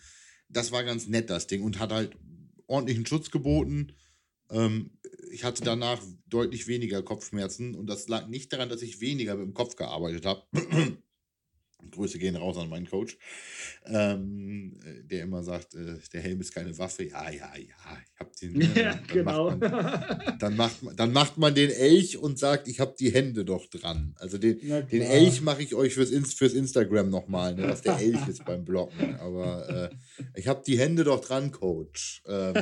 [0.49, 2.17] Das war ganz nett, das Ding, und hat halt
[2.67, 3.93] ordentlichen Schutz geboten.
[4.49, 4.91] Ähm,
[5.31, 9.47] ich hatte danach deutlich weniger Kopfschmerzen und das lag nicht daran, dass ich weniger mit
[9.47, 10.43] dem Kopf gearbeitet habe.
[11.91, 13.17] Grüße gehen raus an meinen Coach,
[13.85, 14.73] ähm,
[15.09, 17.03] der immer sagt, äh, der Helm ist keine Waffe.
[17.03, 18.61] Ja, ja, ja, ich habe den.
[18.61, 19.51] Äh, ja, dann genau.
[19.51, 23.13] Macht man, dann, macht man, dann macht man den Elch und sagt, ich habe die
[23.13, 24.15] Hände doch dran.
[24.19, 28.27] Also den, den Elch mache ich euch fürs, fürs Instagram nochmal, ne, was der Elch
[28.27, 29.15] ist beim Blocken.
[29.15, 29.95] Aber äh,
[30.35, 32.23] ich habe die Hände doch dran, Coach.
[32.27, 32.53] Ähm,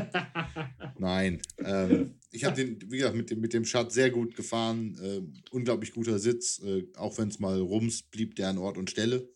[0.97, 1.41] nein.
[1.63, 4.97] Ähm, ich habe den, wie gesagt, mit dem, mit dem Schatz sehr gut gefahren.
[5.01, 6.59] Äh, unglaublich guter Sitz.
[6.59, 9.29] Äh, auch wenn es mal rums, blieb der an Ort und Stelle.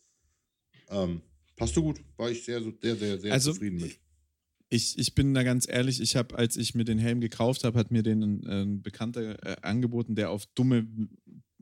[0.90, 1.22] Ähm,
[1.56, 2.00] Passt du gut.
[2.16, 3.98] War ich sehr, sehr, sehr, sehr Also, zufrieden mit.
[4.70, 7.78] Ich, ich bin da ganz ehrlich, ich habe, als ich mir den Helm gekauft habe,
[7.78, 10.86] hat mir den ein, ein Bekannter äh, angeboten, der auf dumme,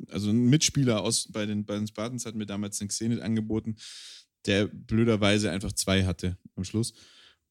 [0.08, 3.76] also ein Mitspieler aus bei den, bei den Spartans hat mir damals den Xenet angeboten,
[4.46, 6.94] der blöderweise einfach zwei hatte am Schluss.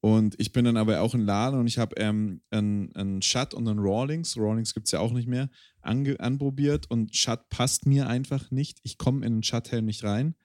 [0.05, 3.55] Und ich bin dann aber auch in Laden und ich habe ähm, einen, einen Shut
[3.55, 5.49] und einen Rawlings, Rawlings gibt es ja auch nicht mehr,
[5.81, 8.77] anprobiert und Shut passt mir einfach nicht.
[8.83, 10.35] Ich komme in den Shut-Helm nicht rein.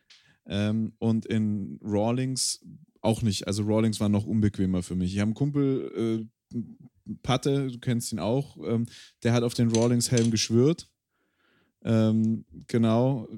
[0.46, 2.64] Ähm, und in Rawlings
[3.02, 3.48] auch nicht.
[3.48, 5.12] Also Rawlings war noch unbequemer für mich.
[5.12, 8.86] Ich habe einen Kumpel, äh, Patte, du kennst ihn auch, ähm,
[9.24, 10.88] der hat auf den Rawlings-Helm geschwört.
[11.84, 13.28] Ähm, genau,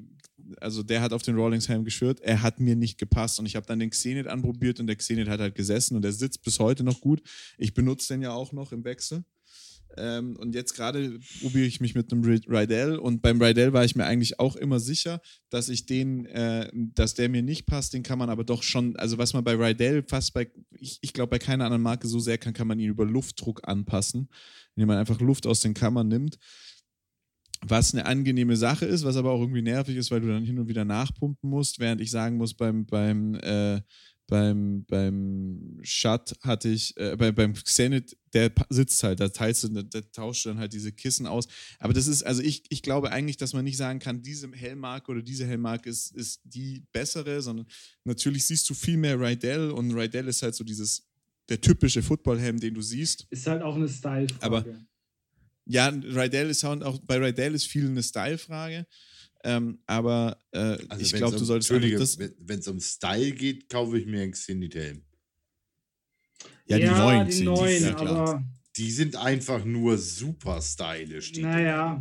[0.61, 2.21] also der hat auf den Rawlings-Helm geschwört.
[2.21, 5.29] Er hat mir nicht gepasst und ich habe dann den Xenet anprobiert und der Xenet
[5.29, 7.23] hat halt gesessen und der sitzt bis heute noch gut.
[7.59, 9.25] Ich benutze den ja auch noch im Wechsel.
[9.97, 13.95] Ähm, und jetzt gerade probiere ich mich mit einem Rydell und beim Rydell war ich
[13.95, 18.03] mir eigentlich auch immer sicher, dass ich den, äh, dass der mir nicht passt, den
[18.03, 21.31] kann man aber doch schon, also was man bei Rydell fast bei, ich, ich glaube
[21.31, 24.29] bei keiner anderen Marke so sehr kann, kann man ihn über Luftdruck anpassen,
[24.77, 26.39] indem man einfach Luft aus den Kammern nimmt.
[27.65, 30.59] Was eine angenehme Sache ist, was aber auch irgendwie nervig ist, weil du dann hin
[30.59, 33.81] und wieder nachpumpen musst, während ich sagen muss, beim, beim äh,
[34.33, 39.69] beim, beim Shut hatte ich, äh, bei, beim Xenet, der sitzt halt, da teilst du,
[39.69, 41.49] da tauscht du dann halt diese Kissen aus.
[41.79, 45.11] Aber das ist, also ich, ich glaube eigentlich, dass man nicht sagen kann, diese Hellmarke
[45.11, 47.67] oder diese Hellmarke ist, ist die bessere, sondern
[48.05, 51.07] natürlich siehst du viel mehr Rydell und Rydell ist halt so dieses,
[51.51, 53.27] der typische Footballhelm, den du siehst.
[53.29, 54.47] Ist halt auch eine Style-Frage.
[54.47, 54.65] Aber
[55.67, 58.87] ja, Rydell ist auch, bei Rydell ist viel eine Style-Frage.
[59.45, 63.69] Ähm, aber äh, also ich glaube, um, du solltest Entschuldige, wenn es um Style geht,
[63.69, 65.03] kaufe ich mir einen Xenit-Helm.
[66.67, 68.45] Ja, die ja, neuen, die neuen ja, aber
[68.77, 71.33] die sind einfach nur super stylisch.
[71.33, 72.01] Die naja,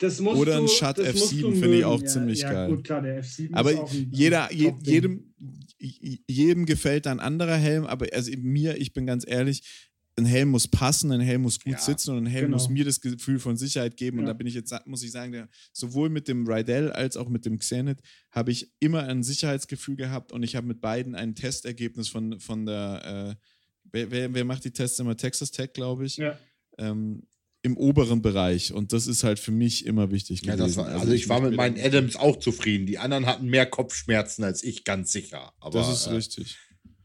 [0.00, 2.70] das musst Oder ein Shut F7 finde ich auch ja, ziemlich ja, geil.
[2.70, 5.34] Gut, klar, der F7 aber ist auch ein, jeder, je, jedem,
[5.78, 9.89] jedem gefällt ein anderer Helm, aber also mir, ich bin ganz ehrlich,
[10.20, 12.56] ein Helm muss passen, ein Helm muss gut Ja, sitzen und ein Helm genau.
[12.58, 14.18] muss mir das Gefühl von Sicherheit geben.
[14.18, 14.32] Und Ja.
[14.32, 17.44] da bin ich jetzt, muss ich sagen, der, sowohl mit dem Rydell als auch mit
[17.46, 22.08] dem Xenet habe ich immer ein Sicherheitsgefühl gehabt und ich habe mit beiden ein Testergebnis
[22.08, 23.44] von, von der, äh,
[23.92, 25.16] wer, wer, wer macht die Tests immer?
[25.16, 26.16] Texas Tech, glaube ich.
[26.18, 26.38] Ja.
[26.78, 27.22] Ähm,
[27.62, 28.72] Im oberen Bereich.
[28.72, 30.66] Und das ist halt für mich immer wichtig Ja, gewesen.
[30.68, 32.86] das war, also, ich war möchte mit meinen da- Adams auch zufrieden.
[32.86, 35.52] Die anderen hatten mehr Kopfschmerzen als ich, ganz sicher.
[35.60, 36.56] Aber Das ist äh, richtig.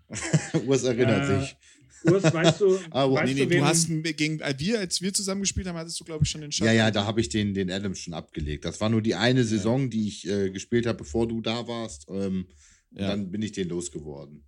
[0.67, 1.55] Urs erinnert Äh, sich.
[2.11, 3.87] Urs, weißt du, Aber- weißt Nee, nee, du, du hast
[4.17, 6.67] gegen äh, wir, als wir zusammen gespielt haben, hattest du, glaube ich, schon den Schatten.
[6.67, 8.65] Ja, ja, da habe ich den, den Adams schon abgelegt.
[8.65, 12.07] Das war nur die eine Saison, die ich äh, gespielt habe, bevor du da warst.
[12.09, 12.45] Ähm,
[12.97, 13.09] Ja.
[13.09, 14.43] Dann bin ich den losgeworden.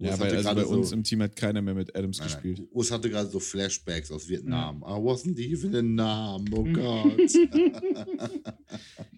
[0.00, 2.28] Ja, Urs weil also bei uns so- im Team hat keiner mehr mit Adams Nein,
[2.28, 2.58] gespielt.
[2.60, 2.68] nein.
[2.70, 4.78] Urs hatte gerade so Flashbacks aus Vietnam.
[4.82, 6.72] I wasn't even in Nam, oh Mhm.
[6.74, 7.18] Gott.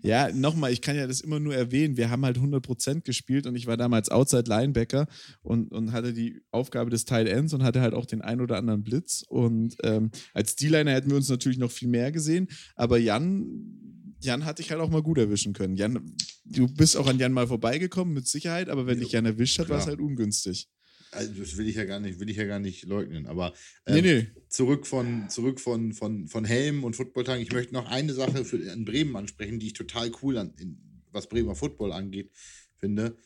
[0.03, 1.97] Ja, nochmal, ich kann ja das immer nur erwähnen.
[1.99, 5.07] Wir haben halt 100% gespielt und ich war damals Outside Linebacker
[5.43, 8.57] und, und hatte die Aufgabe des Tight Ends und hatte halt auch den ein oder
[8.57, 9.23] anderen Blitz.
[9.29, 12.49] Und ähm, als D-Liner hätten wir uns natürlich noch viel mehr gesehen.
[12.77, 13.90] Aber Jan,
[14.21, 15.77] Jan hatte ich halt auch mal gut erwischen können.
[15.77, 19.59] Jan, du bist auch an Jan mal vorbeigekommen, mit Sicherheit, aber wenn dich Jan erwischt
[19.59, 20.69] hat, war es halt ungünstig.
[21.13, 23.27] Also das will ich ja gar nicht, will ich ja gar nicht leugnen.
[23.27, 23.53] Aber
[23.89, 24.27] Nee, ähm, nee.
[24.49, 27.43] zurück von, zurück von, von, von Helm und Footballtagen.
[27.43, 30.79] Ich möchte noch eine Sache für, in Bremen ansprechen, die ich total cool an, in,
[31.11, 32.31] was Bremer Football angeht,
[32.77, 33.17] finde.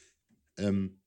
[0.56, 1.00] Ähm,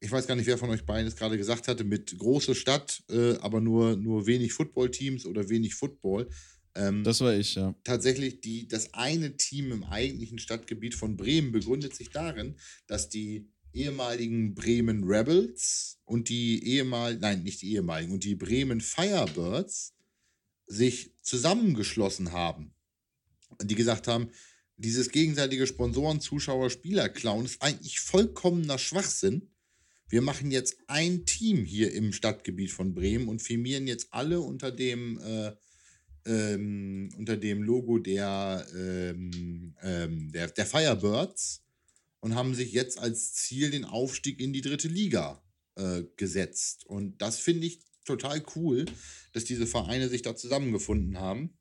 [0.00, 3.02] ich weiß gar nicht, wer von euch beiden es gerade gesagt hatte, mit große Stadt,
[3.10, 6.28] äh, aber nur, nur wenig Footballteams oder wenig Football.
[6.74, 7.74] Ähm, Das war ich, ja.
[7.84, 12.56] tatsächlich die, das eine Team im eigentlichen Stadtgebiet von Bremen begründet sich darin,
[12.86, 18.80] dass die ehemaligen Bremen Rebels und die ehemaligen, nein, nicht die ehemaligen, und die Bremen
[18.80, 19.94] Firebirds
[20.66, 22.74] sich zusammengeschlossen haben.
[23.58, 24.30] Und die gesagt haben,
[24.76, 29.50] dieses gegenseitige Sponsoren, Zuschauer, Spieler klauen ist eigentlich vollkommener Schwachsinn.
[30.08, 34.70] Wir machen jetzt ein Team hier im Stadtgebiet von Bremen und firmieren jetzt alle unter
[34.70, 35.52] dem äh,
[36.26, 41.62] ähm, unter dem Logo der, ähm, ähm, der, der Firebirds
[42.20, 45.42] und haben sich jetzt als Ziel den Aufstieg in die dritte Liga
[45.76, 46.86] äh, gesetzt.
[46.86, 48.84] Und das finde ich total cool,
[49.32, 51.58] dass diese Vereine sich da zusammengefunden haben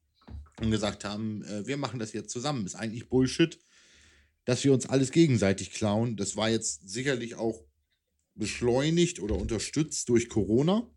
[0.59, 2.65] und gesagt haben, äh, wir machen das jetzt zusammen.
[2.65, 3.59] Ist eigentlich Bullshit,
[4.45, 6.17] dass wir uns alles gegenseitig klauen.
[6.17, 7.63] Das war jetzt sicherlich auch
[8.35, 10.89] beschleunigt oder unterstützt durch Corona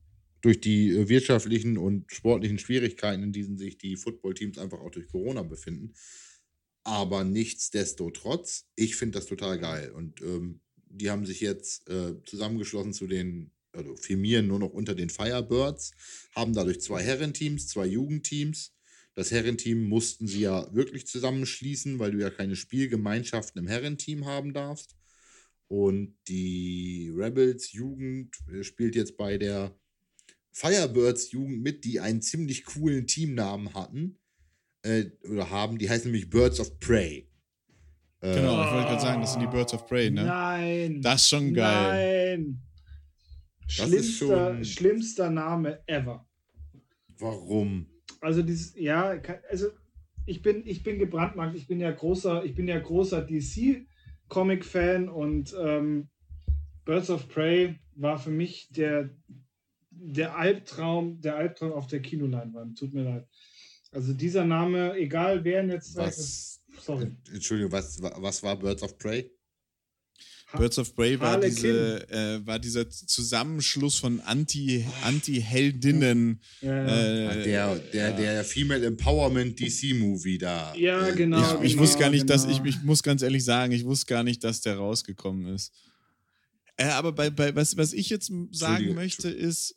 [0.45, 5.09] durch die äh, wirtschaftlichen und sportlichen Schwierigkeiten, in denen sich die Footballteams einfach auch durch
[5.09, 5.95] Corona befinden.
[6.83, 9.91] Aber nichtsdestotrotz, ich finde das total geil.
[9.93, 14.95] Und ähm, die haben sich jetzt äh, zusammengeschlossen zu den, also firmieren nur noch unter
[14.95, 15.93] den Firebirds,
[16.37, 18.75] haben dadurch zwei Herrenteams, zwei Jugendteams.
[19.15, 24.53] Das Herrenteam mussten sie ja wirklich zusammenschließen, weil du ja keine Spielgemeinschaften im Herrenteam haben
[24.53, 24.95] darfst.
[25.69, 29.75] Und die Rebels Jugend äh, spielt jetzt bei der
[30.57, 34.19] Firebirds Jugend mit, die einen ziemlich coolen Teamnamen hatten.
[34.83, 35.79] Äh, oder haben.
[35.79, 37.29] Die heißen nämlich Birds of Prey.
[38.21, 40.25] Äh, Genau, ich wollte gerade sagen, das sind die Birds of Prey, ne?
[40.25, 41.03] Nein.
[41.03, 42.39] Das ist schon geil.
[42.39, 42.63] Nein.
[43.67, 46.27] Das ist Schlimmster, schon- schlimmster Name ever.
[47.19, 47.87] Warum?
[48.21, 49.69] Also dieses, ja, also
[50.27, 51.57] ich bin, ich bin gebrandmarkt.
[51.57, 56.09] Ich bin ja großer, ich bin ja großer DC-Comic-Fan und ähm,
[56.85, 59.11] Birds of Prey war für mich der,
[59.97, 62.79] der Albtraum, der Albtraum auf der Kinoleinwand.
[62.79, 63.29] Tut mir leid.
[63.93, 67.13] Also dieser Name, egal wer jetzt sagt, Was, sorry.
[67.33, 69.31] Entschuldigung, was, was war Birds of Prey?
[70.57, 76.41] Birds of Prey war, diese, äh, war dieser Zusammenschluss von Anti- Anti-Heldinnen.
[76.61, 80.73] Ja, äh, der, der, der Female Empowerment DC-Movie da.
[80.77, 81.39] Ja, Äh, genau.
[81.59, 82.65] ich, ich genau, wusste gar nicht, dass genau.
[82.65, 85.73] ich, ich muss ganz ehrlich sagen, ich wusste gar nicht, dass der rausgekommen ist.
[86.77, 89.75] Äh, aber bei, bei was, was ich jetzt sagen möchte, ist,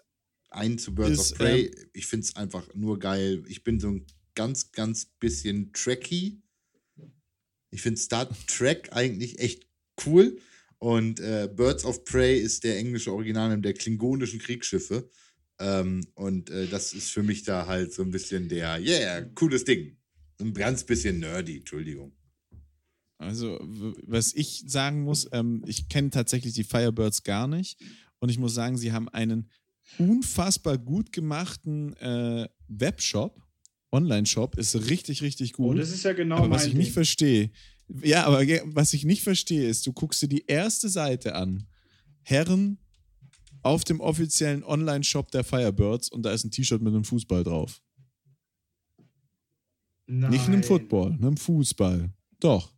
[0.49, 1.71] Ein zu Birds Ist, of Prey.
[1.93, 3.43] ich finde es einfach nur geil.
[3.47, 4.05] Ich bin so ein
[4.35, 6.41] ganz, ganz bisschen Trekkie.
[7.69, 9.67] Ich finde Star Trek eigentlich echt
[10.05, 10.37] cool.
[10.79, 15.09] Und äh, Birds of Prey ist der englische Originalname der klingonischen Kriegsschiffe.
[15.59, 19.65] Ähm, und äh, das ist für mich da halt so ein bisschen der, yeah, cooles
[19.65, 19.97] Ding.
[20.39, 22.15] Ein ganz bisschen nerdy, Entschuldigung.
[23.17, 23.59] also
[24.05, 27.81] was ich sagen muss, ähm, ich kenne tatsächlich die Firebirds gar nicht.
[28.19, 29.49] Und ich muss sagen, sie haben einen
[29.97, 33.41] unfassbar gut gemachten äh, Webshop.
[33.91, 35.75] Online-Shop ist richtig, richtig gut.
[35.75, 36.93] Oh, das ist ja genau aber was mein ich nicht Ding.
[36.93, 37.51] verstehe,
[38.03, 41.67] ja, aber was ich nicht verstehe, ist, du guckst dir die erste Seite an.
[42.21, 42.77] Herren
[43.63, 47.81] auf dem offiziellen Online-Shop der Firebirds und da ist ein T-Shirt mit einem Fußball drauf.
[50.07, 50.63] Nicht einem Nein.
[50.63, 52.09] Football, einem Fußball.
[52.39, 52.71] Doch.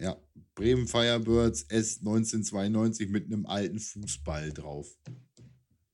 [0.00, 0.16] Ja,
[0.54, 4.88] Bremen Firebirds S 1992 mit einem alten Fußball drauf.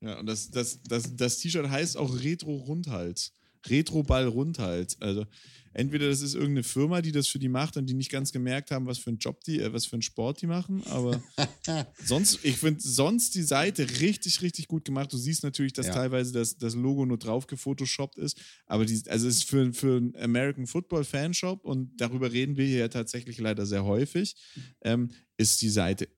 [0.00, 3.32] Ja, und das, das, das, das T-Shirt heißt auch Retro Rundhals.
[3.66, 5.00] Retro-Ball Rundhals.
[5.00, 5.26] Also
[5.72, 8.70] entweder das ist irgendeine Firma, die das für die macht und die nicht ganz gemerkt
[8.70, 11.20] haben, was für einen Job die, äh, was für einen Sport die machen, aber
[12.04, 15.12] sonst, ich finde sonst die Seite richtig, richtig gut gemacht.
[15.12, 15.94] Du siehst natürlich, dass Ja.
[15.94, 19.96] teilweise das, das Logo nur drauf gefotoshoppt ist, aber die, also es ist für, für
[19.96, 24.36] einen American Football Fanshop und darüber reden wir hier ja tatsächlich leider sehr häufig,
[24.82, 26.08] ähm, ist die Seite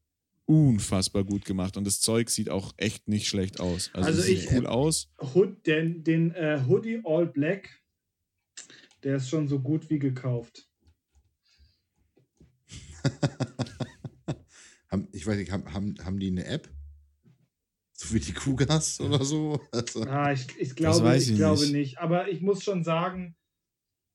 [0.51, 3.89] unfassbar gut gemacht und das Zeug sieht auch echt nicht schlecht aus.
[3.95, 5.09] Also, Also es sieht ich- cool aus.
[5.35, 7.81] Hood, den, den äh, Hoodie All Black,
[9.05, 10.67] der ist schon so gut wie gekauft.
[14.91, 16.69] haben, ich weiß nicht, haben, haben, haben die eine App?
[17.93, 19.61] So wie die Kugas oder so?
[19.73, 21.73] Also, Ah, ich, ich glaube, weiß ich ich glaube nicht.
[21.73, 21.99] nicht.
[21.99, 23.37] Aber ich muss schon sagen,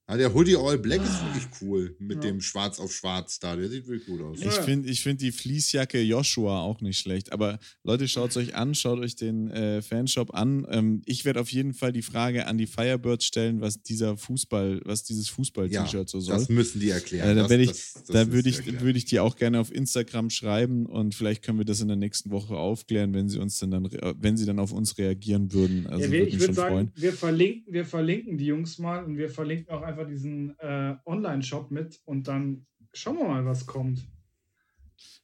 [0.07, 1.95] ah, der Hoodie All Black ist wirklich cool.
[1.99, 2.31] Mit Ja.
[2.31, 3.55] dem Schwarz auf Schwarz da.
[3.55, 4.39] Der sieht wirklich gut aus.
[4.41, 4.47] Ja.
[4.49, 7.31] Ich finde ich find die Fließjacke Joshua auch nicht schlecht.
[7.31, 10.65] Aber Leute, schaut es euch an, schaut euch den äh, Fanshop an.
[10.69, 14.81] Ähm, ich werde auf jeden Fall die Frage an die Firebirds stellen, was dieser Fußball,
[14.85, 16.35] was dieses Fußball-T-Shirt so soll.
[16.35, 17.29] Das müssen die erklären.
[17.29, 18.81] Äh, da Das- werd ich- das- das Da müssen würde ich, erklären.
[18.81, 21.97] würd ich die auch gerne auf Instagram schreiben und vielleicht können wir das in der
[21.97, 25.51] nächsten Woche aufklären, wenn sie uns dann, dann re- wenn sie dann auf uns reagieren
[25.53, 25.87] würden.
[25.87, 26.91] Also ja, wir, ich würde sagen, freuen.
[26.95, 31.71] wir verlinken, wir verlinken die Jungs mal und wir verlinken auch einfach diesen äh, Online-Shop
[31.71, 34.05] mit und dann schauen wir mal, was kommt.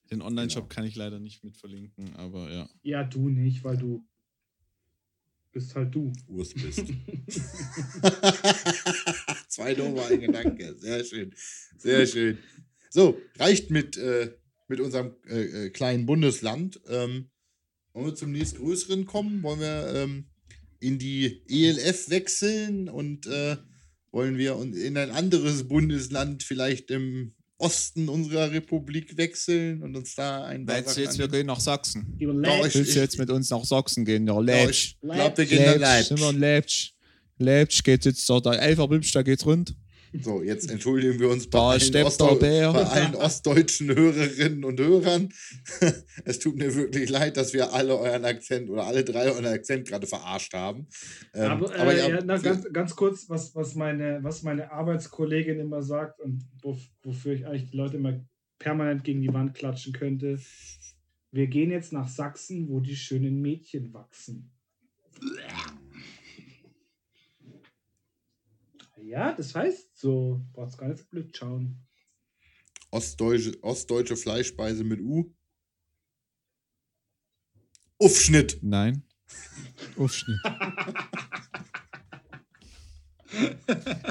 [0.10, 0.76] Den Online-Shop Genau.
[0.76, 2.70] kann ich leider nicht mit verlinken, aber ja.
[2.84, 4.06] Ja, du nicht, weil du
[5.52, 6.14] bist halt du.
[6.28, 6.80] Wurst bist.
[9.50, 10.76] Zwei doofe ein Gedanke.
[10.78, 11.34] Sehr schön.
[11.78, 12.38] Sehr schön.
[12.90, 14.34] So, reicht mit, äh,
[14.68, 16.80] mit unserem äh, äh, kleinen Bundesland.
[16.88, 17.30] Ähm,
[17.94, 19.44] wollen wir zum nächstgrößeren kommen?
[19.44, 20.30] Wollen wir ähm,
[20.80, 23.58] in die ELF wechseln und äh,
[24.12, 30.46] wollen wir in ein anderes Bundesland vielleicht im Osten unserer Republik wechseln und uns da
[30.46, 32.18] ein paar Sachen an- gehen nach Sachsen?
[32.20, 34.26] Ja, ich- Willst du jetzt mit uns nach Sachsen gehen?
[34.28, 34.98] Ja, Ja, Leipzig.
[35.02, 36.96] ich glaube, wir gehen nach Leipzig, sind wir in Leipzig.
[37.38, 37.84] Leipzig.
[37.84, 39.76] Geht jetzt so, der Elfer Bibsch, da geht's rund.
[40.14, 45.30] So, jetzt entschuldigen wir uns bei, allen, Ostdeu bei allen ostdeutschen Hörerinnen und Hörern.
[46.26, 49.88] es tut mir wirklich leid, dass wir alle euren Akzent oder alle drei euren Akzent
[49.88, 50.88] gerade verarscht haben.
[51.34, 55.60] Ähm, aber, äh, ja, ja, na, ganz, ganz kurz, was, was, meine, was meine Arbeitskollegin
[55.60, 58.20] immer sagt und wof- wofür ich eigentlich die Leute immer
[58.60, 60.40] permanent gegen die Wand klatschen könnte.
[61.32, 64.52] Wir gehen jetzt nach Sachsen, wo die schönen Mädchen wachsen.
[69.12, 70.42] Ja, das heißt so.
[70.54, 71.86] Brauchst gar nicht blöd schauen.
[72.92, 75.36] ostdeutsche, ostdeutsche Fleischspeise mit U.
[78.00, 78.60] Aufschnitt.
[78.62, 79.04] Nein.
[79.98, 80.40] Aufschnitt.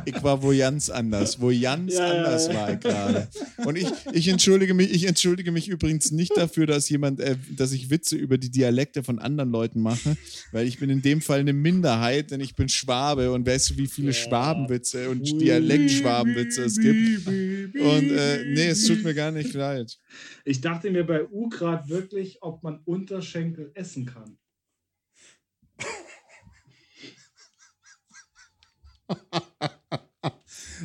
[0.04, 2.54] Ich war wo ganz anders, wo ganz Ja, ja, anders ja.
[2.54, 3.28] war ich gerade.
[3.58, 7.72] Und ich, ich entschuldige mich, ich entschuldige mich übrigens nicht dafür, dass jemand, äh, dass
[7.72, 10.16] ich Witze über die Dialekte von anderen Leuten mache,
[10.52, 13.76] weil ich bin in dem Fall eine Minderheit, denn ich bin Schwabe und weißt du,
[13.76, 17.26] wie viele Schwabenwitze und Dialektschwabenwitze es gibt.
[17.26, 19.98] Und äh, nee, es tut mir gar nicht leid.
[20.44, 24.38] Ich dachte mir bei U gerade wirklich, ob man Unterschenkel essen kann.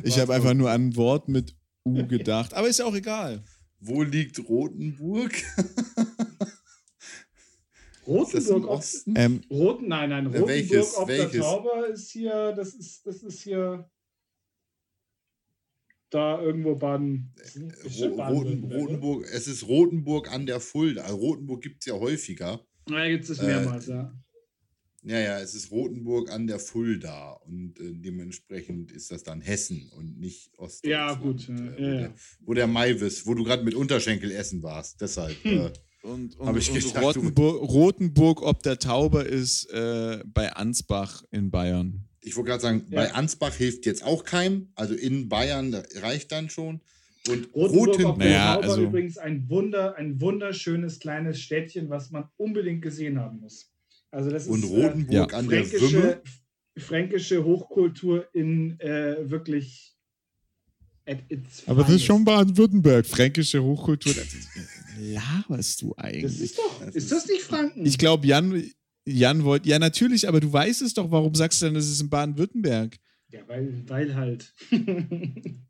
[0.02, 1.54] Ich habe einfach nur an ein Wort mit
[1.84, 3.42] U gedacht, aber ist ja auch egal.
[3.80, 5.32] Wo liegt im Rotenburg
[8.68, 9.14] Osten?
[9.16, 10.96] Ähm, Roten, nein, nein, Rotenburg welches?
[10.96, 11.40] ob der Welches?
[11.40, 13.90] Tauber ist hier, das ist, das ist hier
[16.10, 17.34] da irgendwo Baden.
[17.98, 18.72] Ro Roten?
[18.72, 21.02] Rotenburg, es ist Rotenburg an der Fulda.
[21.02, 22.64] Also Rotenburg gibt es ja häufiger.
[22.88, 24.12] Ja, gibt es Äh, mehrmals, ja.
[25.08, 29.88] Ja, ja, es ist Rotenburg an der Fulda und äh, dementsprechend ist das dann Hessen
[29.96, 30.84] und nicht Ostdeutschland.
[30.84, 32.00] Ja, gut, ja, äh, wo, ja, ja.
[32.00, 35.00] Der, wo der Maivis, wo du gerade mit Unterschenkel essen warst.
[35.00, 35.36] Deshalb.
[35.44, 35.58] Hm.
[35.58, 35.70] Äh,
[36.02, 41.50] und und, ich und gedacht, Rotenburg, Rotenburg ob der Tauber ist äh, bei Ansbach in
[41.50, 42.04] Bayern.
[42.20, 42.96] ich wollte gerade sagen, Ja.
[43.02, 44.70] bei Ansbach hilft jetzt auch keinem.
[44.74, 46.80] Also in Bayern reicht dann schon.
[47.28, 51.90] Und Rotenburg Roten, auf der Naja, Tauber also- übrigens ein Wunder, ein wunderschönes kleines Städtchen,
[51.90, 53.72] was man unbedingt gesehen haben muss.
[54.10, 55.78] Also das und ist Rotenburg äh, an der Wümme.
[55.78, 56.22] fränkische,
[56.78, 59.94] fränkische Hochkultur in äh, wirklich
[61.06, 62.24] at its finest.
[62.24, 63.06] Baden-Württemberg.
[63.06, 64.12] Fränkische Hochkultur.
[64.14, 64.48] Das ist,
[65.00, 66.40] laberst du Das eigentlich?
[66.40, 67.84] ist doch, Das ist das nicht Franken?
[67.86, 68.62] Ich glaube, Jan,
[69.04, 69.68] Jan wollte.
[69.68, 71.10] Ja, natürlich, aber du weißt es doch.
[71.10, 72.96] Warum sagst du denn, es ist in Baden-Württemberg?
[73.30, 74.54] ja, weil, weil halt.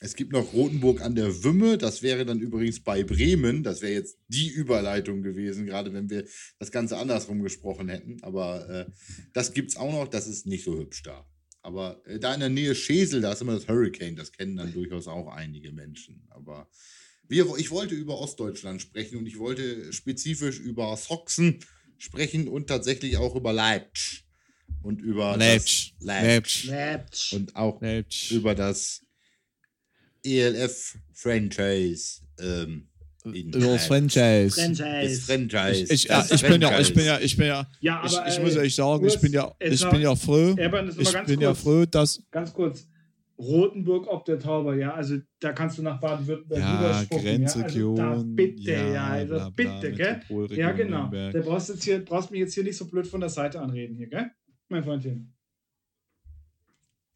[0.00, 1.78] Es gibt noch Rotenburg an der Wümme.
[1.78, 3.62] Das wäre dann übrigens bei Bremen.
[3.62, 6.26] Das wäre jetzt die Überleitung gewesen, gerade wenn wir
[6.58, 8.22] das Ganze andersrum gesprochen hätten.
[8.22, 8.86] Aber äh,
[9.32, 10.08] das gibt es auch noch.
[10.08, 11.26] Das ist nicht so hübsch da.
[11.62, 14.16] Aber äh, da in der Nähe Schesel, da ist immer das Hurricane.
[14.16, 16.26] Das kennen dann durchaus auch einige Menschen.
[16.28, 16.68] Aber
[17.26, 21.60] wir, ich wollte über Ostdeutschland sprechen und ich wollte spezifisch über Sachsen
[21.96, 24.24] sprechen und tatsächlich auch über Leipzig.
[24.82, 25.94] Und über Leipzig.
[26.00, 26.64] Leipzig.
[26.66, 27.32] Leipzig.
[27.32, 28.32] Und auch Leipzig.
[28.32, 29.05] über das
[30.26, 32.20] ELF-Franchise.
[32.40, 32.88] Ähm,
[33.24, 33.86] in Das Leipzig.
[33.88, 34.46] Franchise.
[34.46, 35.20] Das Franchise.
[35.22, 35.82] Franchise.
[35.84, 36.94] Ich, ich, ja, das ich, bin ja, ich Franchise.
[36.94, 39.32] bin ja, ich bin ja, Ja, ich, aber ich äh, muss euch sagen, ich bin
[39.32, 40.50] ja, ich noch- bin ja froh.
[40.50, 40.56] Ich
[41.26, 41.60] bin ja kurz.
[41.60, 42.22] froh, dass.
[42.30, 42.86] Ganz kurz.
[43.38, 47.96] Rotenburg ob der Tauber, ja, also da kannst du nach Baden-Württemberg Ja, Grenzregion.
[47.96, 50.20] Ja, also da bitte, ja, ja, also bla, bla, bitte, gell?
[50.56, 51.10] Ja, genau.
[51.10, 53.60] Da brauchst du jetzt hier, brauchst mich jetzt hier nicht so blöd von der Seite
[53.60, 54.30] anreden hier, gell?
[54.70, 55.34] Mein Freundchen.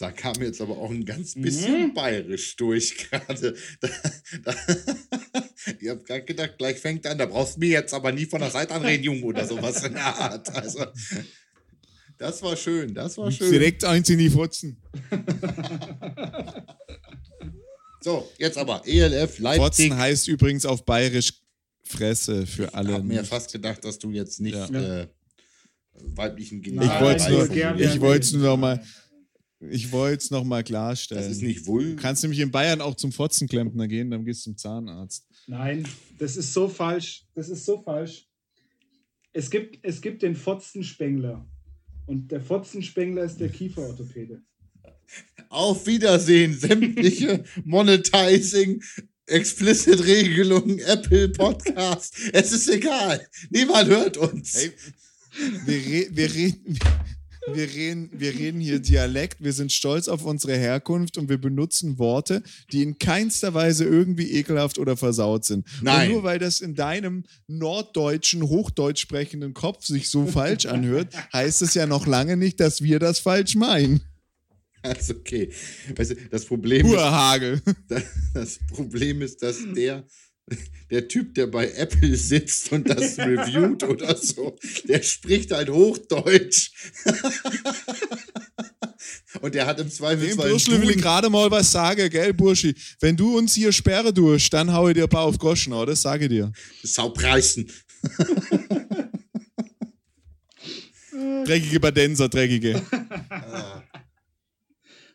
[0.00, 1.42] Da kam jetzt aber auch ein ganz Mhm.
[1.42, 3.54] bisschen bayerisch durch gerade.
[5.78, 8.40] Ich habe gerade gedacht, gleich fängt an, da brauchst du mir jetzt aber nie von
[8.40, 10.48] der Seite anreden, Junge, oder sowas in der Art.
[10.56, 10.86] Also,
[12.16, 13.50] das war schön, das war schön.
[13.52, 14.80] Direkt eins in die Fotzen.
[18.02, 19.62] So, jetzt aber ELF Leipzig.
[19.62, 21.34] Fotzen heißt übrigens auf Bayerisch
[21.84, 22.94] Fresse für Ich alle.
[22.94, 24.66] habe mir fast gedacht, dass du jetzt nicht Ja.
[25.02, 25.06] äh,
[26.14, 28.40] weiblichen Ich Genital nur- ich gern, wollt's gern.
[28.40, 28.82] nur noch mal-
[29.68, 31.22] Ich wollte es nochmal klarstellen.
[31.22, 31.94] Das ist nicht wohl.
[31.94, 35.26] Du kannst nämlich in Bayern auch zum Fotzenklempner gehen, dann gehst du zum Zahnarzt.
[35.46, 35.86] Nein,
[36.18, 37.26] das ist so falsch.
[37.34, 38.26] Das ist so falsch.
[39.32, 41.46] Es gibt, es gibt den Fotzenspengler.
[42.06, 44.42] Und der Fotzenspengler ist der Kieferorthopäde.
[45.48, 48.82] Auf Wiedersehen, sämtliche Monetizing,
[49.26, 52.16] Explicit-Regelungen, Apple Podcast.
[52.32, 53.24] Es ist egal.
[53.50, 54.54] Niemand hört uns.
[54.56, 54.72] Ey,
[55.66, 56.78] wir, re wir, reden,
[57.46, 61.98] wir, reden, wir reden hier Dialekt, wir sind stolz auf unsere Herkunft und wir benutzen
[61.98, 65.66] Worte, die in keinster Weise irgendwie ekelhaft oder versaut sind.
[65.82, 66.08] Nein.
[66.08, 71.62] Und nur weil das in deinem norddeutschen, hochdeutsch sprechenden Kopf sich so falsch anhört, heißt
[71.62, 74.02] es ja noch lange nicht, dass wir das falsch meinen.
[74.82, 75.52] Also okay.
[75.94, 77.60] Weißt du, das Problem, ist, Urhagel.
[78.34, 80.06] das Problem ist, dass der,
[80.90, 86.70] der Typ, der bei Apple sitzt und das reviewt oder so, der spricht halt Hochdeutsch.
[89.40, 90.50] und der hat im Dem Zweifelsfall.
[90.50, 92.74] Burschle will ich Duden- gerade mal was sagen, gell, Burschi?
[93.00, 95.86] Wenn du uns hier sperren tust, dann hau ich dir ein paar auf Groschen, oder?
[95.92, 96.52] Das sage ich dir.
[96.82, 97.70] Saupreisen.
[101.44, 102.80] Dreckige Badenser, dreckige.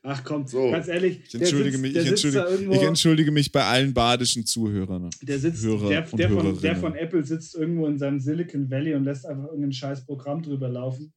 [0.08, 0.70] Ach komm, So.
[0.70, 1.22] ganz ehrlich.
[1.28, 5.10] Ich entschuldige, mich, der ich, sitzt entschuldige, irgendwo, ich entschuldige mich bei allen badischen Zuhörern.
[5.24, 8.94] Der sitzt, Hörer der, der, von, der von Apple sitzt irgendwo in seinem Silicon Valley
[8.94, 11.12] und lässt einfach irgendein scheiß Programm drüber laufen.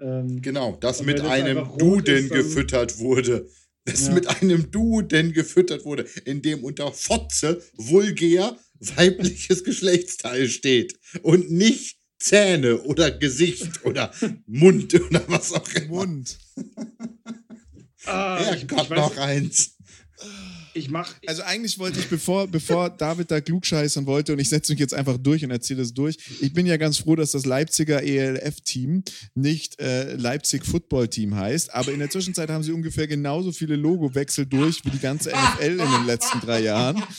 [0.00, 3.48] Ähm, Genau, das mit einem Duden ist, gefüttert wurde.
[3.84, 4.14] Das Ja.
[4.14, 8.56] mit einem Duden gefüttert wurde, in dem unter Fotze vulgär
[8.94, 14.12] weibliches Geschlechtsteil steht und nicht Zähne oder Gesicht oder
[14.46, 15.88] Mund oder was auch immer.
[16.06, 16.38] Mund.
[18.06, 19.74] Ah, Ja, ich, Gott, ich weiß, noch eins.
[20.74, 21.12] ich mach.
[21.26, 24.94] Also eigentlich wollte ich, bevor, bevor David da klugscheißern wollte, und ich setze mich jetzt
[24.94, 29.02] einfach durch und erzähle das durch, ich bin ja ganz froh, dass das Leipziger ELF-Team
[29.34, 33.76] nicht äh, Leipzig Football Team heißt, aber in der Zwischenzeit haben sie ungefähr genauso viele
[33.76, 37.02] Logowechsel durch wie die ganze NFL in den letzten drei Jahren.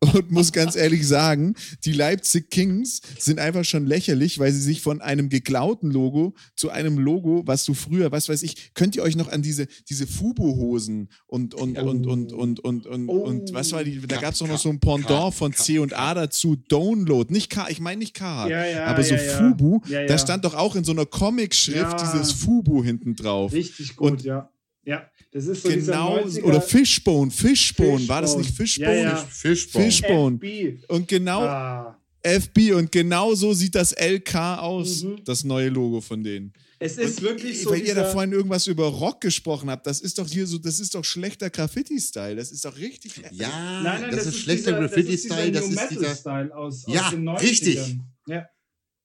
[0.00, 1.54] und muss ganz ehrlich sagen,
[1.84, 6.70] die Leipzig Kings sind einfach schon lächerlich, weil sie sich von einem geklauten Logo zu
[6.70, 10.06] einem Logo, was du früher, was weiß ich, könnt ihr euch noch an diese, diese
[10.06, 13.12] Fubo-Hosen und, und, und, und, und, und, und, oh.
[13.12, 15.94] und, was war die, da gab es doch noch so ein Pendant von C und
[15.94, 19.80] A dazu, Download, nicht K, ich meine nicht K, ja, ja, aber so ja, Fubu,
[19.88, 23.52] da stand doch auch in so einer Comic-Schrift dieses Fubu hinten drauf.
[23.52, 24.50] Richtig gut, und ja.
[24.86, 28.88] Ja, das ist so Genau, dieser 90er oder Fishbone, Fishbone, war das nicht Fishbone.
[28.90, 28.96] Fishbone?
[29.02, 29.26] Ja, ja.
[29.30, 29.84] Fischbone.
[29.84, 30.36] Fishbone.
[30.36, 30.78] FB.
[30.88, 35.24] Und genau, Ah, FB und genau so sieht das LK aus, Mhm.
[35.24, 36.52] das neue Logo von denen.
[36.78, 37.70] es ist wirklich so.
[37.70, 40.80] Weil ihr da vorhin irgendwas über Rock gesprochen habt, das ist doch hier so, das
[40.80, 42.36] ist doch schlechter Graffiti-Style.
[42.36, 43.12] Das ist doch richtig.
[43.32, 43.48] Ja,
[43.82, 46.00] Nein, nein, das, ist schlechter Graffiti-Style, das New ist dieser.
[46.00, 47.40] Metal-Style aus, Ja, aus den 90ern.
[47.42, 47.78] richtig.
[48.26, 48.46] Ja.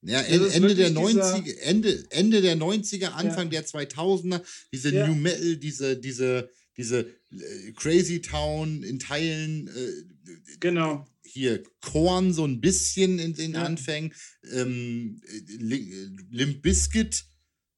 [0.02, 3.60] Ja, Ende der wirklich dieser- 90er, Ende, Ende der 90er, Anfang Ja.
[3.60, 4.42] der 2000er,
[4.72, 5.06] diese Ja.
[5.06, 7.00] New Metal, diese, diese, diese
[7.32, 11.06] äh, Crazy Town in Teilen, äh, Genau.
[11.22, 13.62] hier Korn so ein bisschen in den Ja.
[13.64, 14.12] Anfängen,
[14.52, 17.24] ähm, äh, äh, Limp Bizkit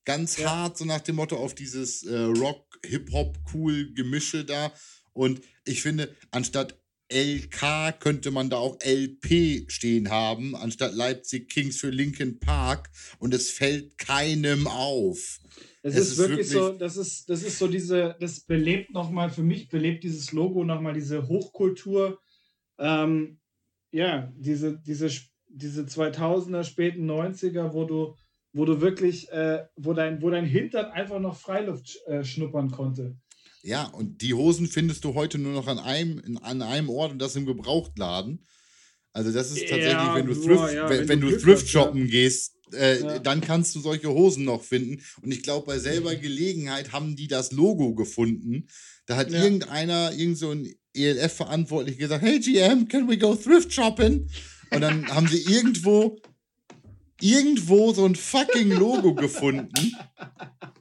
[0.04, 4.72] ganz hart, so nach dem Motto auf dieses äh, Rock, Hip-Hop, cool Gemische da.
[5.12, 6.81] Und ich finde, anstatt
[7.12, 12.90] LK könnte man da auch LP stehen haben, anstatt Leipzig Kings für Linkin Park.
[13.18, 15.40] Und es fällt keinem auf.
[15.82, 18.92] Es, Es ist, ist wirklich, wirklich- so, das ist, das ist so diese, das belebt
[18.92, 22.20] nochmal, für mich belebt dieses Logo nochmal diese Hochkultur.
[22.78, 23.38] Ähm,
[23.90, 25.10] ja, diese, diese,
[25.48, 28.16] diese 2000er, späten 90er, wo du,
[28.52, 33.16] wo du wirklich, äh, wo, dein, wo dein Hintern einfach noch Freiluft äh, schnuppern konnte.
[33.62, 37.12] Ja, und die Hosen findest du heute nur noch an einem, in, an einem Ort
[37.12, 38.44] und das im Gebrauchtladen.
[39.12, 41.64] Also das ist tatsächlich, Ja, wenn du Thrift, ja, wenn, wenn wenn du du Thrift
[41.64, 41.82] hast, ja.
[41.82, 45.02] shoppen gehst, äh, dann kannst du solche Hosen noch finden.
[45.20, 48.68] Und ich glaube, bei selber Gelegenheit haben die das Logo gefunden.
[49.06, 54.28] Da hat irgendeiner, irgend so ein ELF-Verantwortlich gesagt, hey GM, can we go thrift shopping?
[54.70, 56.18] Und dann haben sie irgendwo,
[57.20, 59.94] irgendwo so ein fucking Logo gefunden.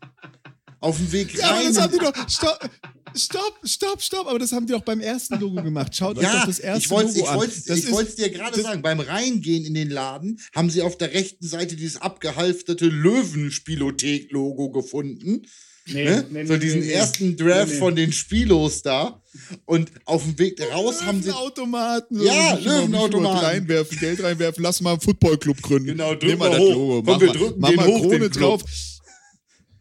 [0.81, 1.67] Auf dem Weg Ja, aber rein.
[1.73, 2.13] das haben die doch.
[2.29, 2.69] Stopp,
[3.15, 4.27] stopp, stopp, stopp.
[4.27, 5.95] Aber das haben die auch beim ersten Logo gemacht.
[5.95, 7.47] Schaut euch Ja, doch das erste ich wollte Logo an.
[7.47, 8.81] es Das ich ist- wollt's dir gerade das- sagen.
[8.81, 15.43] Beim Reingehen in den Laden haben sie auf der rechten Seite dieses abgehalfterte Löwenspielothek-Logo gefunden.
[15.87, 16.45] Nee, ne?
[16.45, 17.79] so diesen ersten Draft Nee, nee.
[17.79, 19.19] von den Spielos da.
[19.65, 21.29] Und auf dem Weg raus haben sie.
[21.29, 22.17] Löwenautomaten.
[22.19, 23.39] so, Ja, Löwenautomaten.
[23.45, 25.87] Reinwerfen, Geld reinwerfen, lass mal einen Footballclub gründen.
[25.87, 26.73] Genau, drück mal mal das hoch.
[26.73, 27.03] Logo.
[27.03, 28.59] Komm, wir mal, drücken mach den mal hoch, den Krone Club.
[28.61, 28.63] drauf.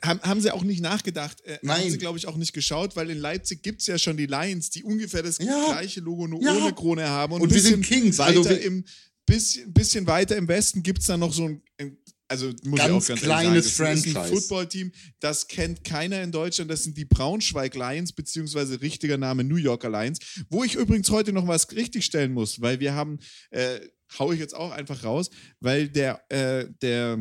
[0.03, 1.41] Haben, haben sie auch nicht nachgedacht.
[1.45, 1.83] Äh, Nein.
[1.83, 4.27] Haben sie, glaube ich, auch nicht geschaut, weil in Leipzig gibt es ja schon die
[4.27, 5.67] Lions, die ungefähr das Ja.
[5.69, 6.55] gleiche Logo nur Ja.
[6.57, 7.35] ohne Krone haben.
[7.35, 8.85] Und ein wir sind Kings, Weiter also im,
[9.27, 11.97] bisschen, bisschen weiter im Westen gibt es dann noch so ein, ein
[12.29, 14.35] also muss ich Ganz auch ganz kleines sagen, das Franchise.
[14.35, 16.71] Footballteam, das kennt keiner in Deutschland.
[16.71, 20.21] Das sind die Braunschweig Lions, beziehungsweise richtiger Name New Yorker Lions.
[20.49, 23.19] Wo ich übrigens heute noch was richtigstellen muss, weil wir haben,
[23.51, 23.81] äh,
[24.19, 25.29] hau ich jetzt auch einfach raus,
[25.59, 27.19] weil der, äh, der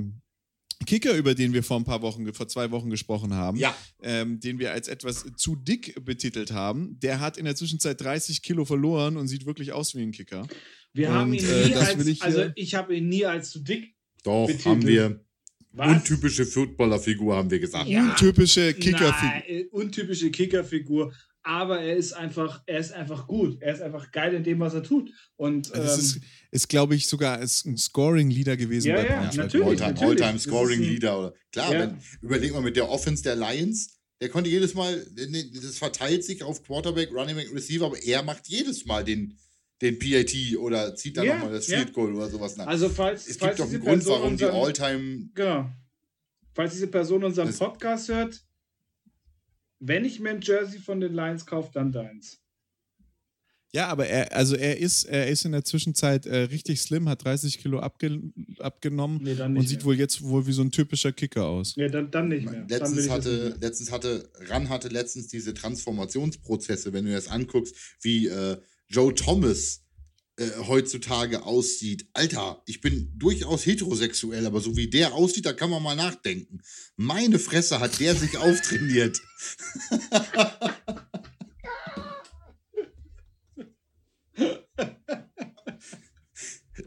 [0.85, 3.75] Kicker, über den wir vor ein paar Wochen, vor zwei Wochen gesprochen haben, Ja.
[4.01, 8.41] ähm, den wir als etwas zu dick betitelt haben, der hat in der Zwischenzeit 30
[8.41, 10.47] Kilo verloren und sieht wirklich aus wie ein Kicker.
[10.93, 13.51] Wir Und, haben ihn äh, nie das als, ich also ich habe ihn nie als
[13.51, 13.93] zu dick.
[14.23, 14.65] Doch, Betitelt.
[14.65, 15.25] haben wir.
[15.71, 15.87] Was?
[15.97, 17.87] Untypische Footballerfigur, haben wir gesagt.
[17.87, 18.09] Ja.
[18.09, 19.11] Untypische Kicker.
[19.21, 21.13] Nein, äh, untypische Kickerfigur.
[21.43, 23.61] Aber er ist einfach, er ist einfach gut.
[23.61, 25.09] Er ist einfach geil in dem, was er tut.
[25.37, 26.19] Und Das ähm, ist,
[26.51, 29.65] ist glaube ich, sogar ist ein Scoring-Leader gewesen Ja, bei ja, natürlich.
[29.65, 30.03] Alltime, natürlich.
[30.23, 31.19] Alltime Das Scoring ist ein- Leader.
[31.19, 31.79] Oder, klar, Ja.
[31.79, 33.95] wenn, überleg mal mit der Offense der Lions.
[34.21, 38.47] Der konnte jedes Mal, das verteilt sich auf Quarterback, Running Back, Receiver, aber er macht
[38.49, 39.37] jedes Mal den,
[39.81, 41.67] den PAT oder zieht dann Ja, nochmal das.
[41.67, 42.67] Field Goal oder sowas nach.
[42.67, 45.29] also falls, es falls gibt doch einen Grund, Person warum die unseren- Alltime.
[45.33, 45.69] Genau.
[46.53, 48.43] Falls diese Person unseren Das- Podcast hört,
[49.79, 52.39] wenn ich mir ein Jersey von den Lions kaufe, dann deins.
[53.71, 57.23] Ja, aber er, also er ist, er ist in der Zwischenzeit äh, richtig slim, hat
[57.23, 58.19] 30 Kilo abge,
[58.57, 59.85] abgenommen Nee, dann und sieht mehr.
[59.85, 61.77] wohl jetzt wohl wie so ein typischer Kicker aus.
[61.77, 62.61] Nee, dann, dann nicht mehr.
[62.61, 67.75] dann Letztens das hatte, letztens hatte, Ran hatte letztens diese Transformationsprozesse, wenn du das anguckst,
[68.01, 68.57] wie äh,
[68.87, 69.83] Joe Thomas
[70.39, 72.07] äh, heutzutage aussieht.
[72.13, 76.61] Alter, ich bin durchaus heterosexuell, aber so wie der aussieht, da kann man mal nachdenken.
[76.95, 79.19] Meine Fresse hat der sich auftrainiert.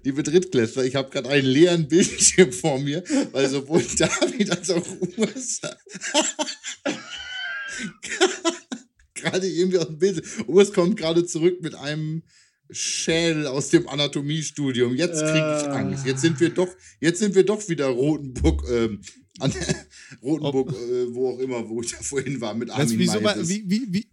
[0.02, 4.86] Liebe Drittklässler, ich habe gerade einen leeren Bildschirm vor mir, weil sowohl David als auch
[5.18, 5.60] Urs
[9.14, 10.24] gerade irgendwie aus dem Bild.
[10.46, 12.22] Urs kommt gerade zurück mit einem
[12.72, 14.94] Schädel aus dem Anatomiestudium.
[14.96, 15.70] Jetzt kriege ich Äh.
[15.70, 16.04] Angst.
[16.06, 16.68] Jetzt sind wir doch,
[17.00, 19.00] jetzt sind wir doch wieder Rotenburg, ähm,
[19.40, 19.52] an
[20.22, 23.64] Rotenburg, äh, wo auch immer, wo ich da vorhin war, mit Was, Armin wieso, wie,
[23.70, 24.06] wie, wie,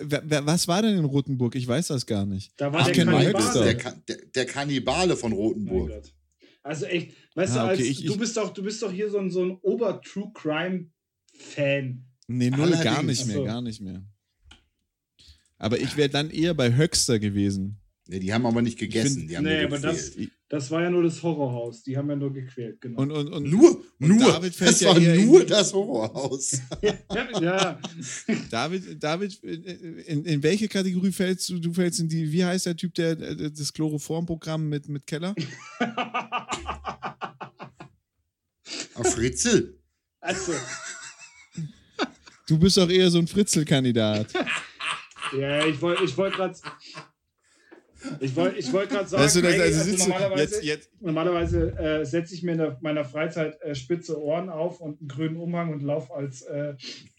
[0.00, 1.54] wer- wer- was war denn in Rotenburg?
[1.56, 2.52] Ich weiß das gar nicht.
[2.56, 3.76] Da war Ach, der der, Kannibale.
[3.76, 5.90] Ka- der, der Kannibale von Rotenburg.
[6.62, 9.10] Also echt, weißt Ah, du, als, okay, ich- du bist doch, du bist doch hier
[9.10, 12.04] so ein, so ein Ober-True-Crime-Fan.
[12.26, 13.44] Nee, null, gar nicht mehr, so.
[13.44, 14.02] gar nicht mehr.
[15.64, 17.78] Aber ich wäre dann eher bei Höxter gewesen.
[18.06, 19.20] Ja, die haben aber nicht gegessen.
[19.20, 20.12] find- die haben Nee, aber das-.
[20.50, 21.82] Das war ja nur das Horrorhaus.
[21.82, 23.00] Die haben ja nur gequält, genau.
[23.00, 26.60] Und, und, und Nur, Und nur, David fällt das ja war nur das Horrorhaus.
[26.82, 27.80] ja, ja,
[28.50, 31.58] David, David, in, in welche Kategorie fällst du?
[31.58, 35.34] Du fällst in die, wie heißt der Typ, der der- das Chloroformprogramm mit, mit Keller?
[38.94, 39.78] Auf Fritzel.
[40.20, 40.52] also,
[42.46, 44.26] Du bist doch eher so ein Fritzel-Kandidat.
[45.38, 46.54] ja, ich wollte ich wollt gerade
[48.20, 50.42] ich wollt, ich wollt grad sagen, Weißt du, das, ey, also also sitzt du, normalerweise,
[50.42, 55.00] jetzt, jetzt, normalerweise äh, setze ich mir in meiner Freizeit äh, spitze Ohren auf und
[55.00, 56.74] einen grünen Umhang und laufe als äh,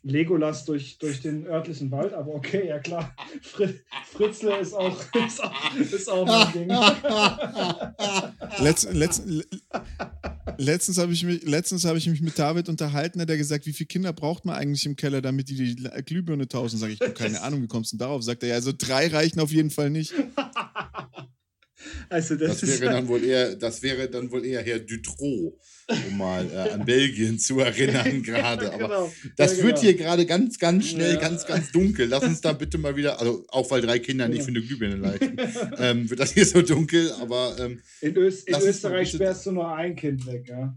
[0.07, 2.13] Legolas durch, durch den örtlichen Wald.
[2.13, 3.15] Aber okay, ja klar.
[3.41, 3.79] Fri
[4.11, 6.69] Fritzle ist auch, ist auch, ist auch mein Ding.
[8.63, 9.23] letzt, letzt,
[10.57, 13.73] letztens habe ich, mich- letztens hab ich mich mit David unterhalten, hat er gesagt, wie
[13.73, 16.77] viele Kinder braucht man eigentlich im Keller, damit die die Glühbirne tauschen?
[16.77, 18.21] Sag ich, ich hab keine Ahnung, wie kommst du denn darauf?
[18.23, 20.13] Sagt er, ja, also drei reichen auf jeden Fall nicht.
[22.09, 25.57] Also das, Das ist wäre dann wohl eher, das wäre dann wohl eher Herr Dutroux,
[25.87, 28.73] um mal äh, an Belgien zu erinnern gerade.
[28.73, 29.13] Aber genau.
[29.37, 29.81] das ja, wird genau.
[29.81, 31.19] hier gerade ganz, ganz schnell, Ja.
[31.19, 32.07] ganz, ganz dunkel.
[32.07, 34.43] Lass uns da bitte mal wieder, also auch weil drei Kinder nicht Ja.
[34.45, 35.35] für eine Glühbirne leisten,
[35.77, 39.51] ähm, wird das hier so dunkel, aber ähm, In, Ös in Österreich bitte- sperrst du
[39.51, 40.75] nur ein Kind weg, ja.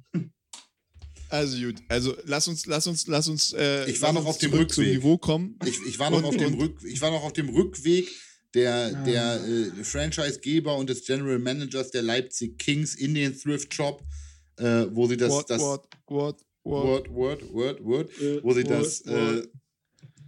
[1.31, 4.51] Also gut, also lass uns, lass uns, lass uns, äh, Ich war noch auf dem
[4.51, 4.95] zum Rückweg.
[4.95, 5.59] Niveau kommen.
[5.67, 8.09] ich, ich, war noch Und- auf dem Rück, ich war noch auf dem Rückweg
[8.55, 9.05] der, Ah.
[9.05, 14.03] der äh, Franchisegeber und des General Managers der Leipzig Kings in den Thrift Shop,
[14.59, 16.41] äh, wo sie das, Wort, das Wort, Wort.
[16.65, 19.45] Word, Word, Word, Word, Äh, wo sie Word, das, Word.
[19.45, 19.49] äh,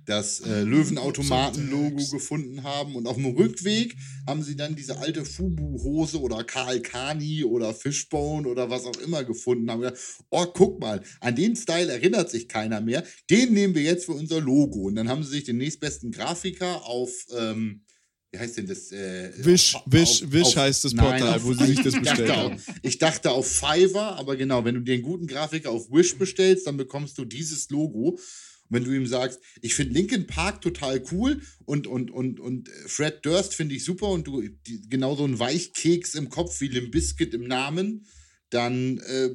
[0.07, 2.97] das äh, Löwenautomaten-Logo gefunden haben.
[2.97, 3.95] Und auf dem Rückweg
[4.27, 9.23] haben sie dann diese alte Fubu-Hose oder Karl Kani oder Fishbone oder was auch immer
[9.25, 9.71] gefunden.
[9.71, 10.01] Haben gedacht,
[10.31, 13.05] oh, guck mal, an den Style erinnert sich keiner mehr.
[13.31, 14.81] Den nehmen wir jetzt für unser Logo.
[14.83, 17.11] Und dann haben sie sich den nächstbesten Grafiker auf.
[17.39, 17.83] Ähm,
[18.33, 18.93] wie heißt denn das?
[18.93, 21.83] Äh, Wish, auf- Wish, auf- Wish auf- heißt das nein, Portal, auf- wo sie sich
[21.83, 22.63] das bestellt auf, haben.
[22.83, 26.67] ich dachte auf Fiverr, aber genau, wenn du dir einen guten Grafiker auf Wish bestellst,
[26.67, 28.11] dann bekommst du dieses Logo.
[28.11, 28.19] Und
[28.69, 33.19] wenn du ihm sagst, ich finde Linkin Park total cool und, und, und, und Fred
[33.27, 36.93] Durst finde ich super und du die, genau so einen Weichkeks im Kopf wie Limp
[36.93, 38.07] Bizkit im Namen,
[38.51, 39.31] dann äh,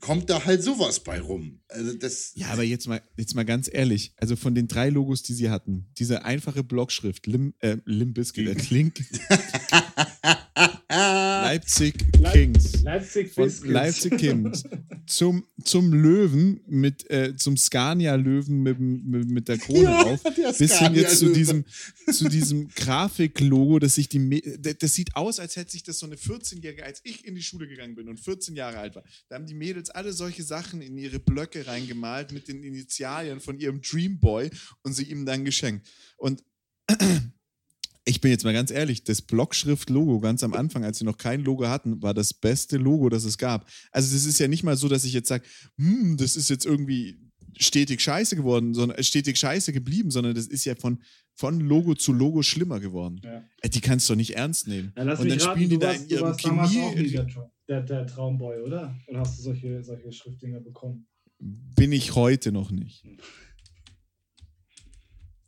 [0.00, 1.60] kommt da halt sowas bei rum.
[1.68, 5.22] Also das, Ja, aber jetzt mal, jetzt mal ganz ehrlich, also von den drei Logos,
[5.22, 9.00] die sie hatten, diese einfache Blockschrift, Lim, äh, Limp Bizkit, äh, Klink,
[11.50, 12.82] Leipzig Leip- Kings.
[12.82, 13.50] Leipzig Von.
[13.64, 14.62] Leipzig Kings.
[15.06, 20.22] Zum, zum Löwen mit äh, zum Scania Löwen mit, mit, mit der Krone Ja, auf.
[20.22, 21.64] der bis hin jetzt zu diesem
[22.12, 24.40] zu diesem Grafiklogo das sich die
[24.78, 27.66] das sieht aus als hätte sich das so eine 14-jährige als ich in die Schule
[27.66, 29.02] gegangen bin und 14 Jahre alt war.
[29.28, 33.58] Da haben die Mädels alle solche Sachen in ihre Blöcke reingemalt mit den Initialien von
[33.58, 34.48] ihrem Dreamboy
[34.84, 35.88] und sie ihm dann geschenkt.
[36.18, 36.44] Und
[38.10, 41.42] ich bin jetzt mal ganz ehrlich, das Blockschrift-Logo ganz am Anfang, als sie noch kein
[41.44, 43.68] Logo hatten, war das beste Logo, das es gab.
[43.92, 45.44] Also das ist ja nicht mal so, dass ich jetzt sage,
[45.76, 47.20] hm, das ist jetzt irgendwie
[47.56, 51.02] stetig scheiße geworden, sondern äh, stetig scheiße geblieben, sondern das ist ja von,
[51.34, 53.20] von Logo zu Logo schlimmer geworden.
[53.22, 53.44] Ja.
[53.62, 54.92] Äh, Die kannst du doch nicht ernst nehmen.
[54.96, 57.26] Ja, Und dann raten, spielen die du da warst, in ihrem Chemie.
[57.68, 58.98] der, der Traumboy, oder?
[59.06, 61.06] Oder hast du solche, solche Schriftdinger bekommen?
[61.38, 63.04] Bin ich heute noch nicht.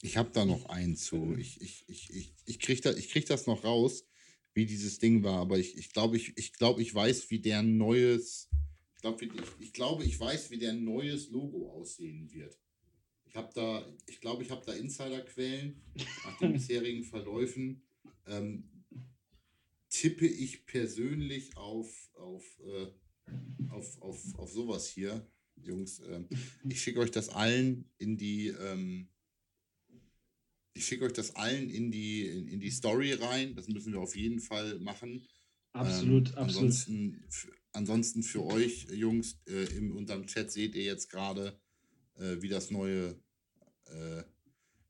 [0.04, 1.34] Ich habe da noch einen zu.
[1.38, 4.04] Ich, ich, ich, ich, ich kriege da, ich krieg das noch raus,
[4.52, 7.62] wie dieses Ding war, aber ich, ich glaube, ich, ich, glaub, ich weiß, wie der
[7.62, 8.50] neues.
[8.96, 12.58] Ich glaube, ich, ich, glaube, ich weiß, wie der neues Logo aussehen wird.
[13.24, 15.80] Ich habe da, ich glaube, ich habe da Insiderquellen
[16.24, 17.82] nach den bisherigen Verläufen.
[18.26, 18.68] Ähm,
[19.88, 22.86] tippe ich persönlich auf, auf, äh,
[23.70, 25.26] auf, auf, auf sowas hier,
[25.56, 26.00] Jungs.
[26.00, 26.28] Ähm,
[26.68, 28.48] ich schicke euch das allen in die.
[28.48, 29.08] Ähm,
[30.74, 33.54] ich schicke euch das allen in die, in, in die Story rein.
[33.54, 35.26] Das müssen wir auf jeden Fall machen.
[35.72, 36.38] Absolut, Ähm, absolut.
[36.64, 37.24] Ansonsten,
[37.72, 41.58] ansonsten für euch, Jungs, äh, in unserem Chat seht ihr jetzt gerade,
[42.16, 43.18] äh, wie das neue,
[43.86, 44.22] äh,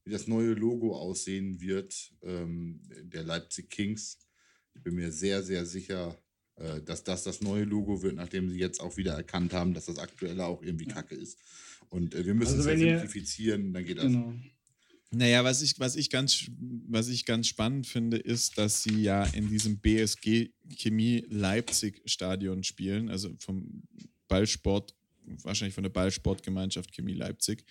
[0.04, 4.18] wie das neue Logo aussehen wird, ähm, der Leipzig Kings.
[4.74, 6.18] Ich bin mir sehr, sehr sicher,
[6.56, 9.86] äh, dass das das neue Logo wird, nachdem sie jetzt auch wieder erkannt haben, dass
[9.86, 11.38] das aktuelle auch irgendwie kacke ist.
[11.90, 14.06] Und äh, wir müssen Also es ja ihr- simplifizieren, dann geht das.
[14.06, 14.34] Genau.
[15.14, 16.46] Naja, was ich, was, ich ganz,
[16.88, 22.64] was ich ganz spannend finde, ist, dass sie ja in diesem BSG Chemie Leipzig Stadion
[22.64, 23.82] spielen, also vom
[24.28, 24.94] Ballsport,
[25.42, 27.64] wahrscheinlich von der Ballsportgemeinschaft Chemie Leipzig.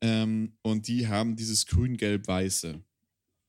[0.00, 2.82] Ähm, und die haben dieses Grün-Gelb-Weiße.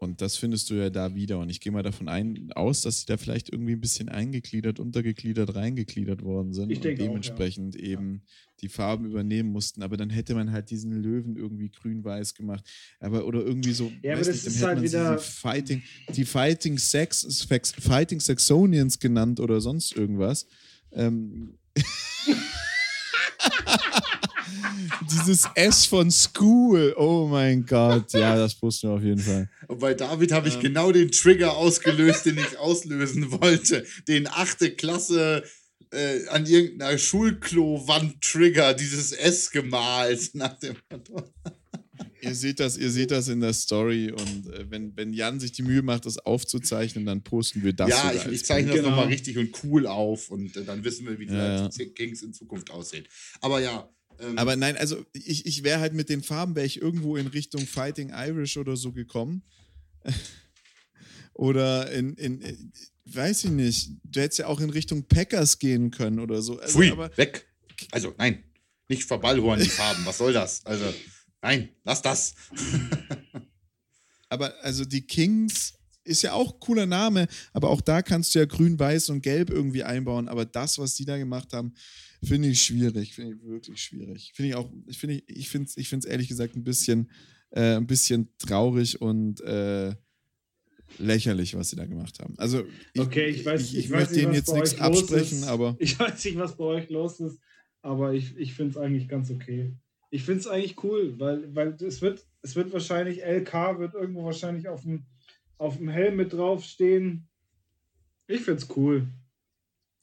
[0.03, 1.39] Und das findest du ja da wieder.
[1.39, 4.79] Und ich gehe mal davon ein, aus, dass sie da vielleicht irgendwie ein bisschen eingegliedert,
[4.79, 8.21] untergegliedert, reingegliedert worden sind Ich und denke auch, dementsprechend eben
[8.61, 9.81] die Farben übernehmen mussten.
[9.81, 12.63] Aber dann hätte man halt diesen Löwen irgendwie grün-weiß gemacht.
[12.99, 15.81] Aber oder irgendwie so, Ja, aber weiß das nicht, ist halt wieder- die Fighting,
[16.15, 17.47] die Fighting Sex,
[17.79, 20.47] Fighting Saxonians genannt oder sonst irgendwas.
[20.91, 21.57] Ähm,
[25.11, 26.93] Dieses S von School.
[26.97, 28.13] Oh mein Gott.
[28.13, 29.49] Ja, das posten wir auf jeden Fall.
[29.67, 30.61] Und bei David habe ich Ähm.
[30.61, 33.85] genau den Trigger ausgelöst, den ich auslösen wollte.
[34.07, 35.43] Den achte Klasse
[35.91, 40.31] äh, an irgendeiner Schulklo-Wand-Trigger, dieses S gemalt.
[40.33, 41.23] Nach dem Motto.
[42.21, 45.51] Ihr seht das, ihr seht das in der Story und äh, wenn, wenn Jan sich
[45.51, 47.89] die Mühe macht, das aufzuzeichnen, dann posten wir das.
[47.89, 48.91] ja, ich, ich zeichne das Genau.
[48.91, 51.69] nochmal richtig und cool auf und äh, dann wissen wir, wie die Ja, ja.
[51.93, 53.05] Kings in Zukunft aussehen.
[53.41, 53.89] Aber ja.
[54.20, 57.28] Ähm, Aber nein, also ich, ich wäre halt mit den Farben, wäre ich irgendwo in
[57.28, 59.43] Richtung Fighting Irish oder so gekommen.
[61.34, 62.74] oder in, in, in,
[63.05, 66.59] weiß ich nicht, du hättest ja auch in Richtung Packers gehen können oder so.
[66.59, 67.47] Also, Pfui, aber weg.
[67.91, 68.43] Also, nein.
[68.89, 70.05] Nicht verballhorn die Farben.
[70.05, 70.66] Was soll das?
[70.66, 70.93] Also,
[71.41, 72.36] nein, lass das.
[74.30, 78.39] Aber also die Kings ist ja auch ein cooler Name, aber auch da kannst du
[78.39, 80.27] ja grün, weiß und gelb irgendwie einbauen.
[80.27, 81.73] Aber das, was die da gemacht haben,
[82.23, 83.13] finde ich schwierig.
[83.15, 84.31] Finde ich wirklich schwierig.
[84.35, 87.09] Finde ich auch, ich finde ich finde ich finde es ehrlich gesagt ein bisschen,
[87.51, 89.93] äh, ein bisschen traurig und äh,
[90.99, 92.33] lächerlich, was sie da gemacht haben.
[92.37, 95.75] Also ich, Okay, ich weiß- ich, ich ich weiß möchte was jetzt nichts absprechen, aber
[95.79, 97.39] Ich weiß nicht, was bei euch los ist,
[97.81, 99.73] aber ich, ich finde es eigentlich ganz okay.
[100.11, 104.23] Ich finde es eigentlich cool, weil, weil es wird, es wird wahrscheinlich, LK wird irgendwo
[104.25, 105.05] wahrscheinlich auf dem,
[105.64, 107.28] auf dem Helm mit draufstehen.
[108.28, 109.07] Ich finde es cool.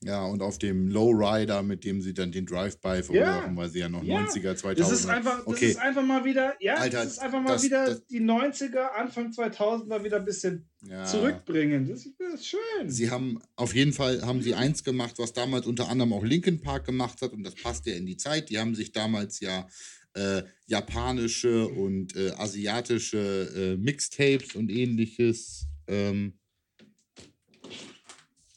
[0.02, 3.88] Ja, und auf dem Lowrider, mit dem sie dann den Drive-By verursachen, weil sie ja
[3.90, 4.20] noch Ja.
[4.24, 4.74] 90er, 2000er.
[4.78, 5.66] Das ist einfach, das okay.
[5.66, 8.94] ist einfach mal wieder, ja, Alter, das ist einfach mal das- wieder das- die 90er,
[8.96, 11.04] Anfang 2000er wieder ein bisschen ja.
[11.04, 11.86] zurückbringen.
[11.86, 12.88] Das, ist- das ist schön.
[12.88, 16.62] Sie haben auf jeden Fall haben sie eins gemacht, was damals unter anderem auch Linkin
[16.62, 18.48] Park gemacht hat und das passt ja in die Zeit.
[18.48, 19.68] Die haben sich damals ja
[20.14, 26.38] äh, japanische und äh, asiatische äh, Mixtapes und ähnliches ähm,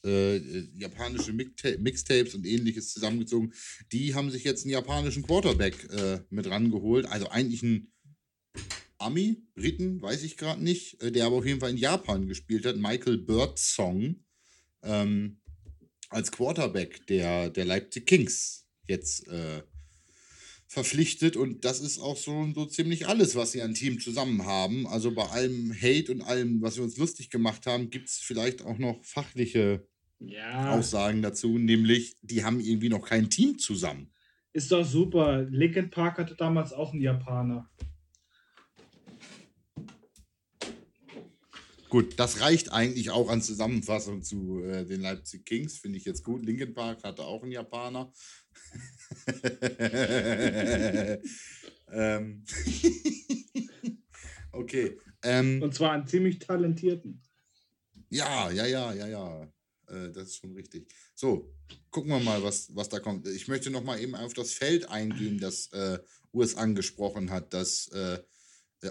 [0.06, 3.54] äh, äh, japanische Mixta Mixtapes und ähnliches zusammengezogen.
[3.92, 7.06] Die haben sich jetzt einen japanischen Quarterback äh, mit rangeholt.
[7.06, 7.94] Also eigentlich ein
[8.98, 12.78] Ami, Briten, weiß ich gerade nicht, der aber auf jeden Fall in Japan gespielt hat.
[12.78, 14.24] Michael Birdsong
[14.82, 15.42] ähm,
[16.10, 19.64] als Quarterback der, der Leipzig Kings jetzt äh,
[20.74, 21.38] verpflichtet.
[21.38, 24.88] Und das ist auch so, so ziemlich alles, was sie an Team zusammen haben.
[24.88, 28.64] Also bei allem Hate und allem, was wir uns lustig gemacht haben, gibt es vielleicht
[28.64, 29.88] auch noch fachliche
[30.20, 34.12] ja, Aussagen dazu, nämlich die haben irgendwie noch kein Team zusammen.
[34.54, 35.44] ist doch super.
[35.44, 37.70] Linkin Park hatte damals auch einen Japaner.
[41.90, 45.78] Gut, das reicht eigentlich auch an Zusammenfassung zu äh, den Leipzig Kings.
[45.78, 46.44] Finde ich jetzt gut.
[46.44, 48.12] Linkin Park hatte auch einen Japaner.
[51.92, 52.44] ähm.
[54.52, 54.98] okay.
[55.24, 57.22] Ähm, Und zwar einen ziemlich talentierten.
[58.10, 59.44] ja, ja, ja, ja, ja.
[59.88, 60.88] Äh, das ist schon richtig.
[61.16, 61.54] So,
[61.92, 63.28] gucken wir mal, was, was da kommt.
[63.28, 66.00] Ich möchte noch mal eben auf das Feld eingehen, das äh,
[66.32, 68.20] Urs angesprochen hat, das äh,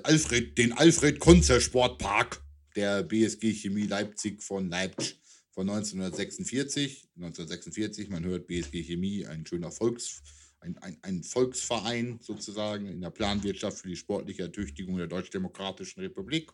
[0.04, 2.42] Alfred, den Alfred Konzer Sportpark
[2.76, 5.20] der BSG Chemie Leipzig von Leipzig
[5.52, 7.08] von 1946.
[7.16, 10.22] 1946, man hört BSG Chemie, ein schöner Volks,
[10.60, 16.50] ein, ein, ein Volksverein sozusagen in der Planwirtschaft für die sportliche Ertüchtigung der Deutsch-Demokratischen Republik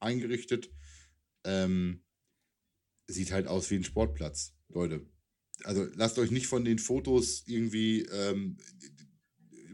[0.00, 0.70] eingerichtet.
[1.44, 2.04] Ähm,
[3.06, 5.06] sieht halt aus wie ein Sportplatz, Leute.
[5.64, 8.58] Also lasst euch nicht von den Fotos irgendwie ähm,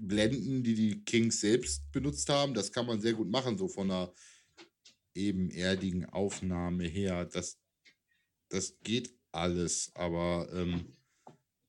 [0.01, 2.55] blenden, die die Kings selbst benutzt haben.
[2.55, 4.13] Das kann man sehr gut machen, so von einer
[5.15, 7.25] ebenerdigen Aufnahme her.
[7.25, 7.58] Das,
[8.49, 10.97] das geht alles, aber ähm,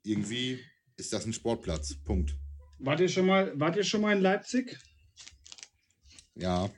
[0.04, 0.60] irgendwie
[0.98, 1.96] ist das ein Sportplatz.
[2.04, 2.36] Punkt.
[2.80, 4.78] Wart ihr schon mal, wart ihr schon mal in Leipzig?
[6.36, 6.70] Ja.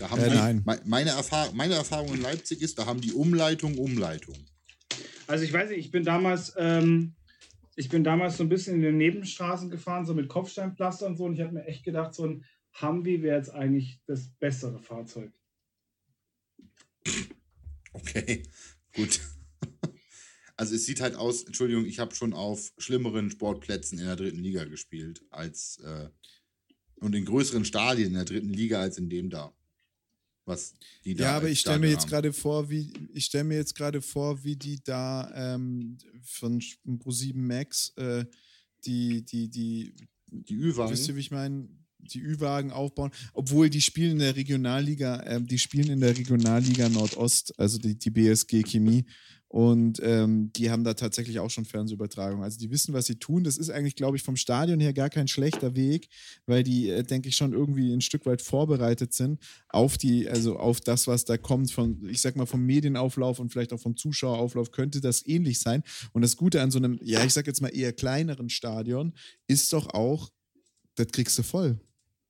[0.00, 0.62] Da haben Äh, die, nein.
[0.66, 4.36] me- meine, Erfahr meine Erfahrung in Leipzig ist, da haben die Umleitung Umleitung.
[5.28, 7.14] Also ich weiß nicht, ich bin damals, ähm,
[7.76, 11.24] ich bin damals so ein bisschen in den Nebenstraßen gefahren, so mit Kopfsteinpflaster und so,
[11.24, 12.44] und ich habe mir echt gedacht, so ein
[12.82, 15.32] Humvee wäre jetzt eigentlich das bessere Fahrzeug.
[17.94, 18.42] Okay,
[18.94, 19.20] gut.
[20.56, 24.38] Also es sieht halt aus, Entschuldigung, ich habe schon auf schlimmeren Sportplätzen in der dritten
[24.38, 26.08] Liga gespielt als äh,
[27.00, 29.52] Und in größeren Stadien in der dritten Liga als in dem da.
[30.44, 30.74] Was
[31.04, 33.74] die da Ja, aber ich stelle mir jetzt gerade vor, wie ich stelle mir jetzt
[33.74, 38.24] gerade vor, wie die da ähm, von Pro7 Max äh,
[38.84, 39.96] die die die
[40.28, 40.92] Die Ü-Wagen.
[40.92, 41.68] wisst ihr, wie ich meine,
[42.04, 46.88] die Ü-Wagen aufbauen, obwohl die spielen in der Regionalliga, ähm, die spielen in der Regionalliga
[46.88, 49.04] Nordost, also die, die BSG Chemie
[49.54, 52.42] und ähm, die haben da tatsächlich auch schon Fernsehübertragung.
[52.42, 53.44] Also die wissen, was sie tun.
[53.44, 56.08] Das ist eigentlich, glaube ich, vom Stadion her gar kein schlechter Weg,
[56.44, 59.38] weil die, äh, denke ich, schon irgendwie ein Stück weit vorbereitet sind
[59.68, 63.52] auf die, also auf das, was da kommt, von, ich sag mal, vom Medienauflauf und
[63.52, 65.84] vielleicht auch vom Zuschauerauflauf könnte das ähnlich sein.
[66.12, 69.12] Und das Gute an so einem, ja, ich sag jetzt mal eher kleineren Stadion,
[69.46, 70.30] ist doch auch,
[70.96, 71.78] das kriegst du voll.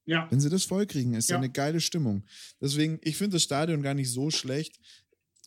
[0.06, 2.24] Ja, Wenn sie das voll kriegen, ist ja eine geile Stimmung.
[2.60, 4.78] Deswegen, ich finde das Stadion gar nicht so schlecht.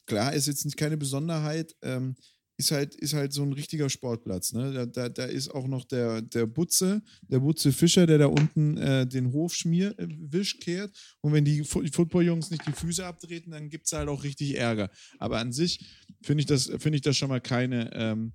[0.07, 1.75] Klar, ist jetzt nicht keine Besonderheit.
[1.81, 2.15] Ähm,
[2.59, 4.51] ist halt, ist halt so ein richtiger Sportplatz.
[4.53, 4.73] Ne?
[4.73, 8.77] Da, da, da ist auch noch der, der Butze, der Butze Fischer, der da unten
[8.77, 10.91] äh, den Hof schmier, äh, Wisch kehrt.
[11.21, 14.57] Und wenn die Fu- Football-Jungs nicht die Füße abtreten, dann gibt es halt auch richtig
[14.57, 14.89] Ärger.
[15.19, 15.85] Aber an sich
[16.23, 18.33] finde ich, das- finde ich das schon mal keine, ähm,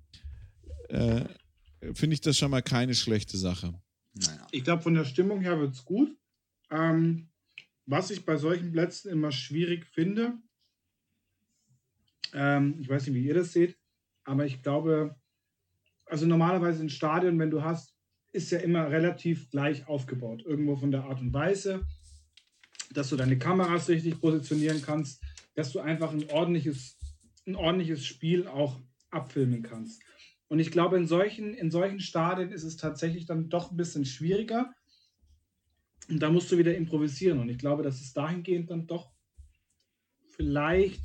[0.87, 1.25] äh,
[1.93, 3.73] finde ich das schon mal keine schlechte Sache.
[4.13, 4.47] Naja.
[4.51, 6.15] ich glaube, von der Stimmung her wird es gut.
[6.69, 7.29] Ähm,
[7.85, 10.37] was ich bei solchen Plätzen immer schwierig finde,
[12.33, 13.77] ähm, ich weiß nicht, wie ihr das seht,
[14.23, 15.15] aber ich glaube,
[16.05, 17.95] also normalerweise ein Stadion, wenn du hast,
[18.31, 20.43] ist ja immer relativ gleich aufgebaut.
[20.45, 21.85] Irgendwo von der Art und Weise,
[22.91, 25.23] dass du deine Kameras richtig positionieren kannst,
[25.55, 26.97] dass du einfach ein ordentliches,
[27.45, 28.79] ein ordentliches Spiel auch
[29.11, 30.01] abfilmen kannst.
[30.53, 34.05] Und ich glaube, in solchen, in solchen Stadien ist es tatsächlich dann doch ein bisschen
[34.05, 34.71] schwieriger.
[36.09, 37.39] Und da musst du wieder improvisieren.
[37.39, 39.11] Und ich glaube, dass es dahingehend dann doch
[40.29, 41.01] vielleicht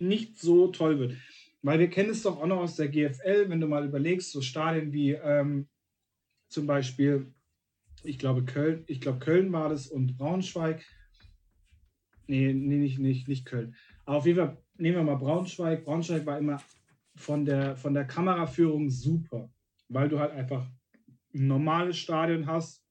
[0.00, 1.14] nicht so toll wird.
[1.62, 4.40] Weil wir kennen es doch auch noch aus der GFL, wenn du mal überlegst, so
[4.40, 5.68] Stadien wie ähm,
[6.48, 7.32] zum Beispiel,
[8.02, 10.84] ich glaube Köln, ich glaube Köln war das und Braunschweig.
[12.26, 13.76] Nee, nee, nicht, nicht, nicht Köln.
[14.04, 15.84] Aber auf jeden Fall nehmen wir mal Braunschweig.
[15.84, 16.60] Braunschweig war immer
[17.18, 19.52] von der, von der Kameraführung super,
[19.88, 20.66] weil du halt einfach
[21.34, 22.84] ein normales Stadion hast.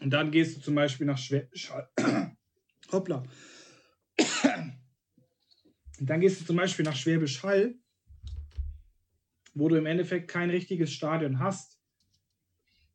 [0.00, 1.72] Und dann gehst du zum Beispiel nach Schwäbisch.
[2.92, 3.22] Hoppla.
[6.00, 7.76] Und dann gehst du zum Beispiel nach Schwäbisch Hall,
[9.54, 11.80] wo du im Endeffekt kein richtiges Stadion hast.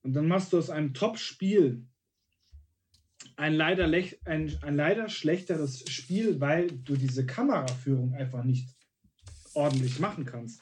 [0.01, 1.88] Und dann machst du aus einem Top-Spiel
[3.38, 8.76] ein leider, ein, ein leider schlechteres Spiel, weil du diese Kameraführung einfach nicht
[9.54, 10.62] ordentlich machen kannst.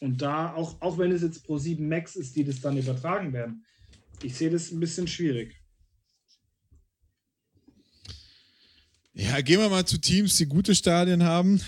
[0.00, 3.32] Und da, auch, auch wenn es jetzt Pro 7 Max ist, die das dann übertragen
[3.32, 3.64] werden,
[4.22, 5.56] ich sehe das ein bisschen schwierig.
[9.14, 11.60] Ja, gehen wir mal zu Teams, die gute Stadien haben.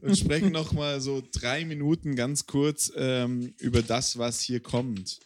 [0.00, 5.18] Und sprechen noch mal so drei Minuten ganz kurz ähm, über das, was hier kommt.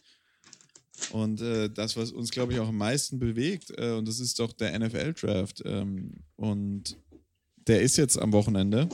[1.11, 3.71] Und äh, das, was uns, glaube ich, auch am meisten bewegt.
[3.77, 5.61] Äh, und das ist doch der NFL-Draft.
[5.65, 6.97] Ähm, und
[7.67, 8.89] der ist jetzt am Wochenende.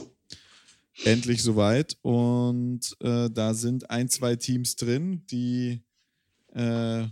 [1.04, 1.96] Endlich soweit.
[2.02, 5.82] Und äh, da sind ein, zwei Teams drin, die
[6.52, 7.06] äh,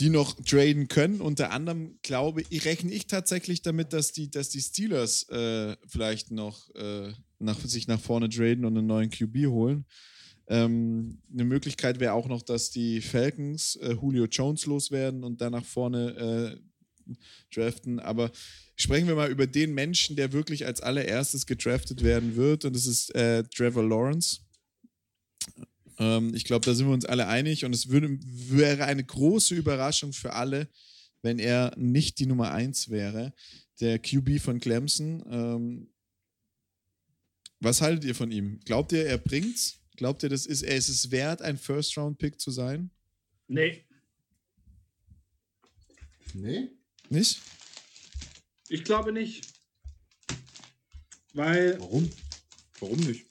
[0.00, 1.20] die noch traden können.
[1.20, 6.30] Unter anderem glaube ich, rechne ich tatsächlich damit, dass die, dass die Steelers äh, vielleicht
[6.30, 9.84] noch äh, nach, sich nach vorne traden und einen neuen QB holen.
[10.48, 15.52] Ähm, eine Möglichkeit wäre auch noch, dass die Falcons äh, Julio Jones loswerden und dann
[15.52, 16.71] nach vorne äh,
[17.54, 18.00] draften.
[18.00, 18.30] Aber
[18.76, 22.64] sprechen wir mal über den Menschen, der wirklich als allererstes gedraftet werden wird.
[22.64, 24.40] Und das ist äh, Trevor Lawrence.
[25.98, 29.54] Ähm, ich glaube, da sind wir uns alle einig und es würde, wäre eine große
[29.54, 30.68] Überraschung für alle,
[31.22, 33.32] wenn er nicht die Nummer 1 wäre.
[33.80, 35.24] Der QB von Clemson.
[35.30, 35.88] Ähm,
[37.60, 38.60] was haltet ihr von ihm?
[38.64, 39.78] Glaubt ihr, er bringt's?
[39.96, 42.90] Glaubt ihr, das ist, er ist es wert, ein First-Round-Pick zu sein?
[43.46, 43.84] Nee,
[46.34, 46.70] Nee?
[47.12, 47.42] Nicht?
[48.68, 49.46] ich glaube nicht.
[51.34, 52.10] Weil Warum?
[52.80, 53.26] Warum nicht?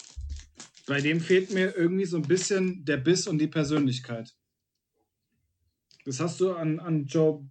[0.86, 4.36] bei dem fehlt mir irgendwie so ein bisschen der Biss und die Persönlichkeit.
[6.06, 7.50] Das hast du an, an Joe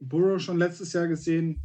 [0.00, 1.60] Burrow schon letztes Jahr gesehen,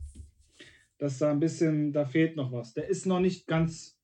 [0.98, 2.74] dass da ein bisschen, da fehlt noch was.
[2.74, 3.98] Der ist noch nicht ganz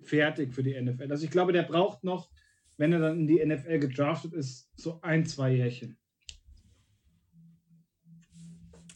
[0.00, 1.10] fertig für die NFL.
[1.10, 2.30] Also ich glaube, der braucht noch,
[2.76, 5.98] wenn er dann in die NFL gedraftet ist, so ein, zwei Jährchen.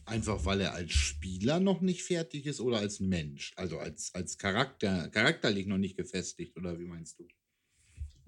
[0.05, 3.53] Einfach weil er als Spieler noch nicht fertig ist oder als Mensch?
[3.55, 7.27] Also als, als Charakter, charakterlich noch nicht gefestigt, oder wie meinst du?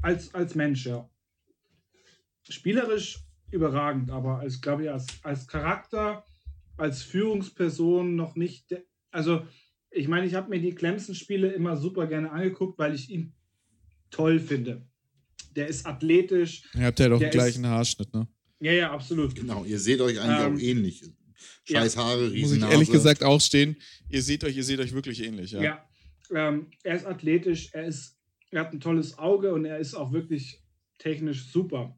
[0.02, 1.10] Als, als Mensch, ja.
[2.50, 3.20] Spielerisch
[3.52, 6.24] überragend, aber als, glaube ich, als, als Charakter,
[6.78, 8.76] als Führungsperson noch nicht.
[9.12, 9.46] Also,
[9.92, 13.34] ich meine, ich habe mir die Clemson-Spiele immer super gerne angeguckt, weil ich ihn
[14.12, 14.88] toll finde.
[15.56, 16.64] der ist athletisch.
[16.74, 18.28] Ihr habt ja doch den gleichen ist- Haarschnitt, ne?
[18.60, 19.36] Ja, ja, absolut.
[19.36, 21.04] Genau, ihr seht euch eigentlich Ähm, auch ähnlich.
[21.66, 23.78] Scheiß Haare, Muss ich ehrlich gesagt auch stehen.
[24.10, 25.62] Ihr seht euch, ihr seht euch wirklich ähnlich, ja.
[25.62, 25.90] Ja,
[26.34, 28.18] ähm, er ist athletisch, er, ist,
[28.52, 30.62] er hat ein tolles Auge und er ist auch wirklich
[30.98, 31.98] technisch super.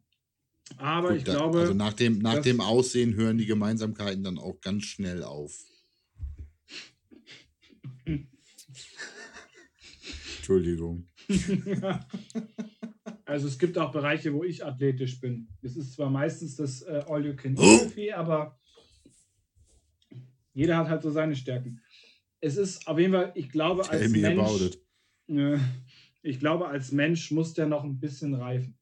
[0.78, 4.38] Aber Gut, ich da- glaube, also nach dem, nach dem Aussehen hören die Gemeinsamkeiten dann
[4.38, 5.54] auch ganz schnell auf.
[10.38, 11.08] Entschuldigung.
[13.26, 15.50] also es gibt auch Bereiche, wo ich athletisch bin.
[15.62, 18.58] Es ist zwar meistens das äh, All You Can Eat Buffet, aber
[20.58, 21.82] jeder hat halt so seine Stärken.
[22.40, 24.78] Es ist auf jeden Fall, ich glaube, Tell als Mensch,
[25.28, 25.60] äh,
[26.24, 28.76] ich glaube, als Mensch muss der noch ein bisschen reifen.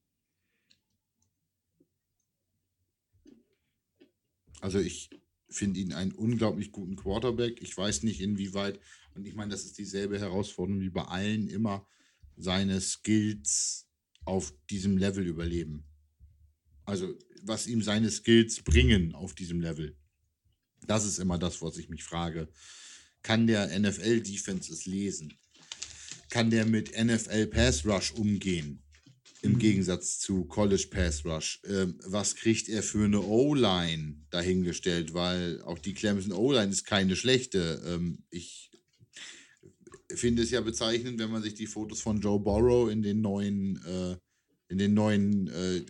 [4.61, 5.09] Also ich
[5.49, 7.61] finde ihn einen unglaublich guten Quarterback.
[7.61, 8.79] Ich weiß nicht inwieweit,
[9.13, 11.85] und ich meine, das ist dieselbe Herausforderung wie bei allen immer,
[12.37, 13.85] seine Skills
[14.23, 15.83] auf diesem Level überleben.
[16.85, 17.13] Also
[17.43, 19.97] was ihm seine Skills bringen auf diesem Level.
[20.87, 22.49] Das ist immer das, was ich mich frage.
[23.23, 25.33] Kann der NFL-Defenses lesen?
[26.29, 28.81] Kann der mit NFL Pass Rush umgehen?
[29.41, 29.59] Im Mhm.
[29.59, 31.61] Gegensatz zu College Pass Rush.
[31.65, 35.13] Ähm, was kriegt er für eine O-Line dahingestellt?
[35.13, 37.81] Weil auch die Clemson O-Line ist keine schlechte.
[37.85, 38.71] Ähm, ich
[40.13, 43.83] finde es ja bezeichnend, wenn man sich die Fotos von Joe Burrow in den neuen,
[43.85, 44.17] äh,
[44.67, 45.85] in den neuen äh,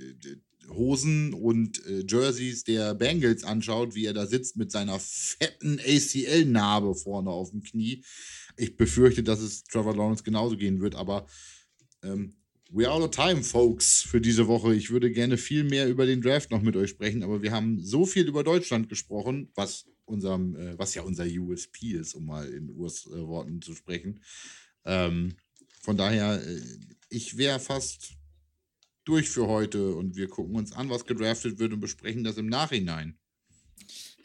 [0.69, 6.95] Hosen und äh, Jerseys der Bengals anschaut, wie er da sitzt mit seiner fetten ACL-Narbe
[6.95, 8.03] vorne auf dem Knie.
[8.57, 11.27] Ich befürchte, dass es Trevor Lawrence genauso gehen wird, aber
[12.03, 12.35] ähm,
[12.71, 14.75] we are out of time, folks, für diese Woche.
[14.75, 17.79] Ich würde gerne viel mehr über den Draft noch mit euch sprechen, aber wir haben
[17.83, 22.47] so viel über Deutschland gesprochen, was unserem, äh, was ja unser USP ist, um mal
[22.47, 24.21] in US-Worten zu sprechen.
[24.85, 25.35] Ähm,
[25.81, 26.61] von daher, äh,
[27.09, 28.13] ich wäre fast
[29.05, 32.47] durch für heute und wir gucken uns an, was gedraftet wird und besprechen das im
[32.47, 33.17] Nachhinein.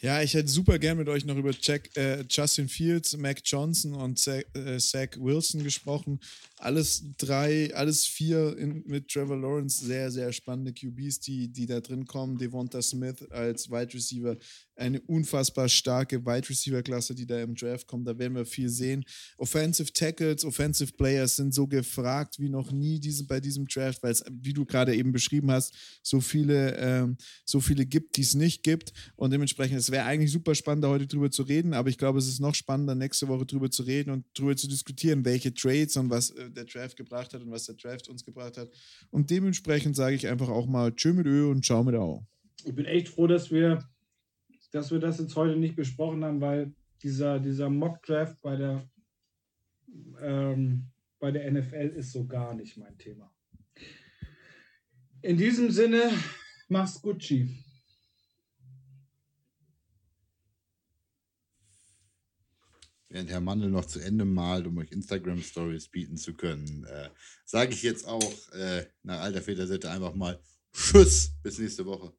[0.03, 3.93] Ja, ich hätte super gern mit euch noch über Jack, äh, Justin Fields, Mac Johnson
[3.93, 6.19] und Zach, äh, Zach Wilson gesprochen.
[6.57, 11.81] Alles drei, alles vier in, mit Trevor Lawrence, sehr, sehr spannende QBs, die, die da
[11.81, 12.39] drin kommen.
[12.39, 14.39] Devonta Smith als Wide Receiver,
[14.81, 18.09] eine unfassbar starke Wide Receiver-Klasse, die da im Draft kommt.
[18.09, 19.05] Da werden wir viel sehen.
[19.37, 24.13] Offensive Tackles, Offensive Players sind so gefragt wie noch nie diese, bei diesem Draft, weil
[24.13, 28.35] es, wie du gerade eben beschrieben hast, so viele, ähm, so viele gibt, die es
[28.35, 28.93] nicht gibt.
[29.17, 32.19] Und dementsprechend, es wäre eigentlich super spannend, da heute drüber zu reden, aber ich glaube,
[32.19, 35.97] es ist noch spannender, nächste Woche drüber zu reden und drüber zu diskutieren, welche Trades
[35.97, 38.71] und was äh, der Draft gebracht hat und was der Draft uns gebracht hat.
[39.11, 42.27] Und dementsprechend sage ich einfach auch mal Tschö mit Ö und Ciao mit Au.
[42.65, 43.89] Ich bin echt froh, dass wir,
[44.71, 48.89] dass wir das jetzt heute nicht besprochen haben, weil dieser, dieser Mock-Draft bei der,
[50.21, 53.33] ähm, bei der NFL ist so gar nicht mein Thema.
[55.23, 56.11] In diesem Sinne,
[56.69, 57.65] mach's Gucci.
[63.09, 67.11] Während Herr Mandel noch zu Ende malt, um euch Instagram-Stories bieten zu können, äh,
[67.45, 70.41] sage ich jetzt auch äh, nach alter Vätersitte einfach mal
[70.73, 72.15] Tschüss, bis nächste Woche.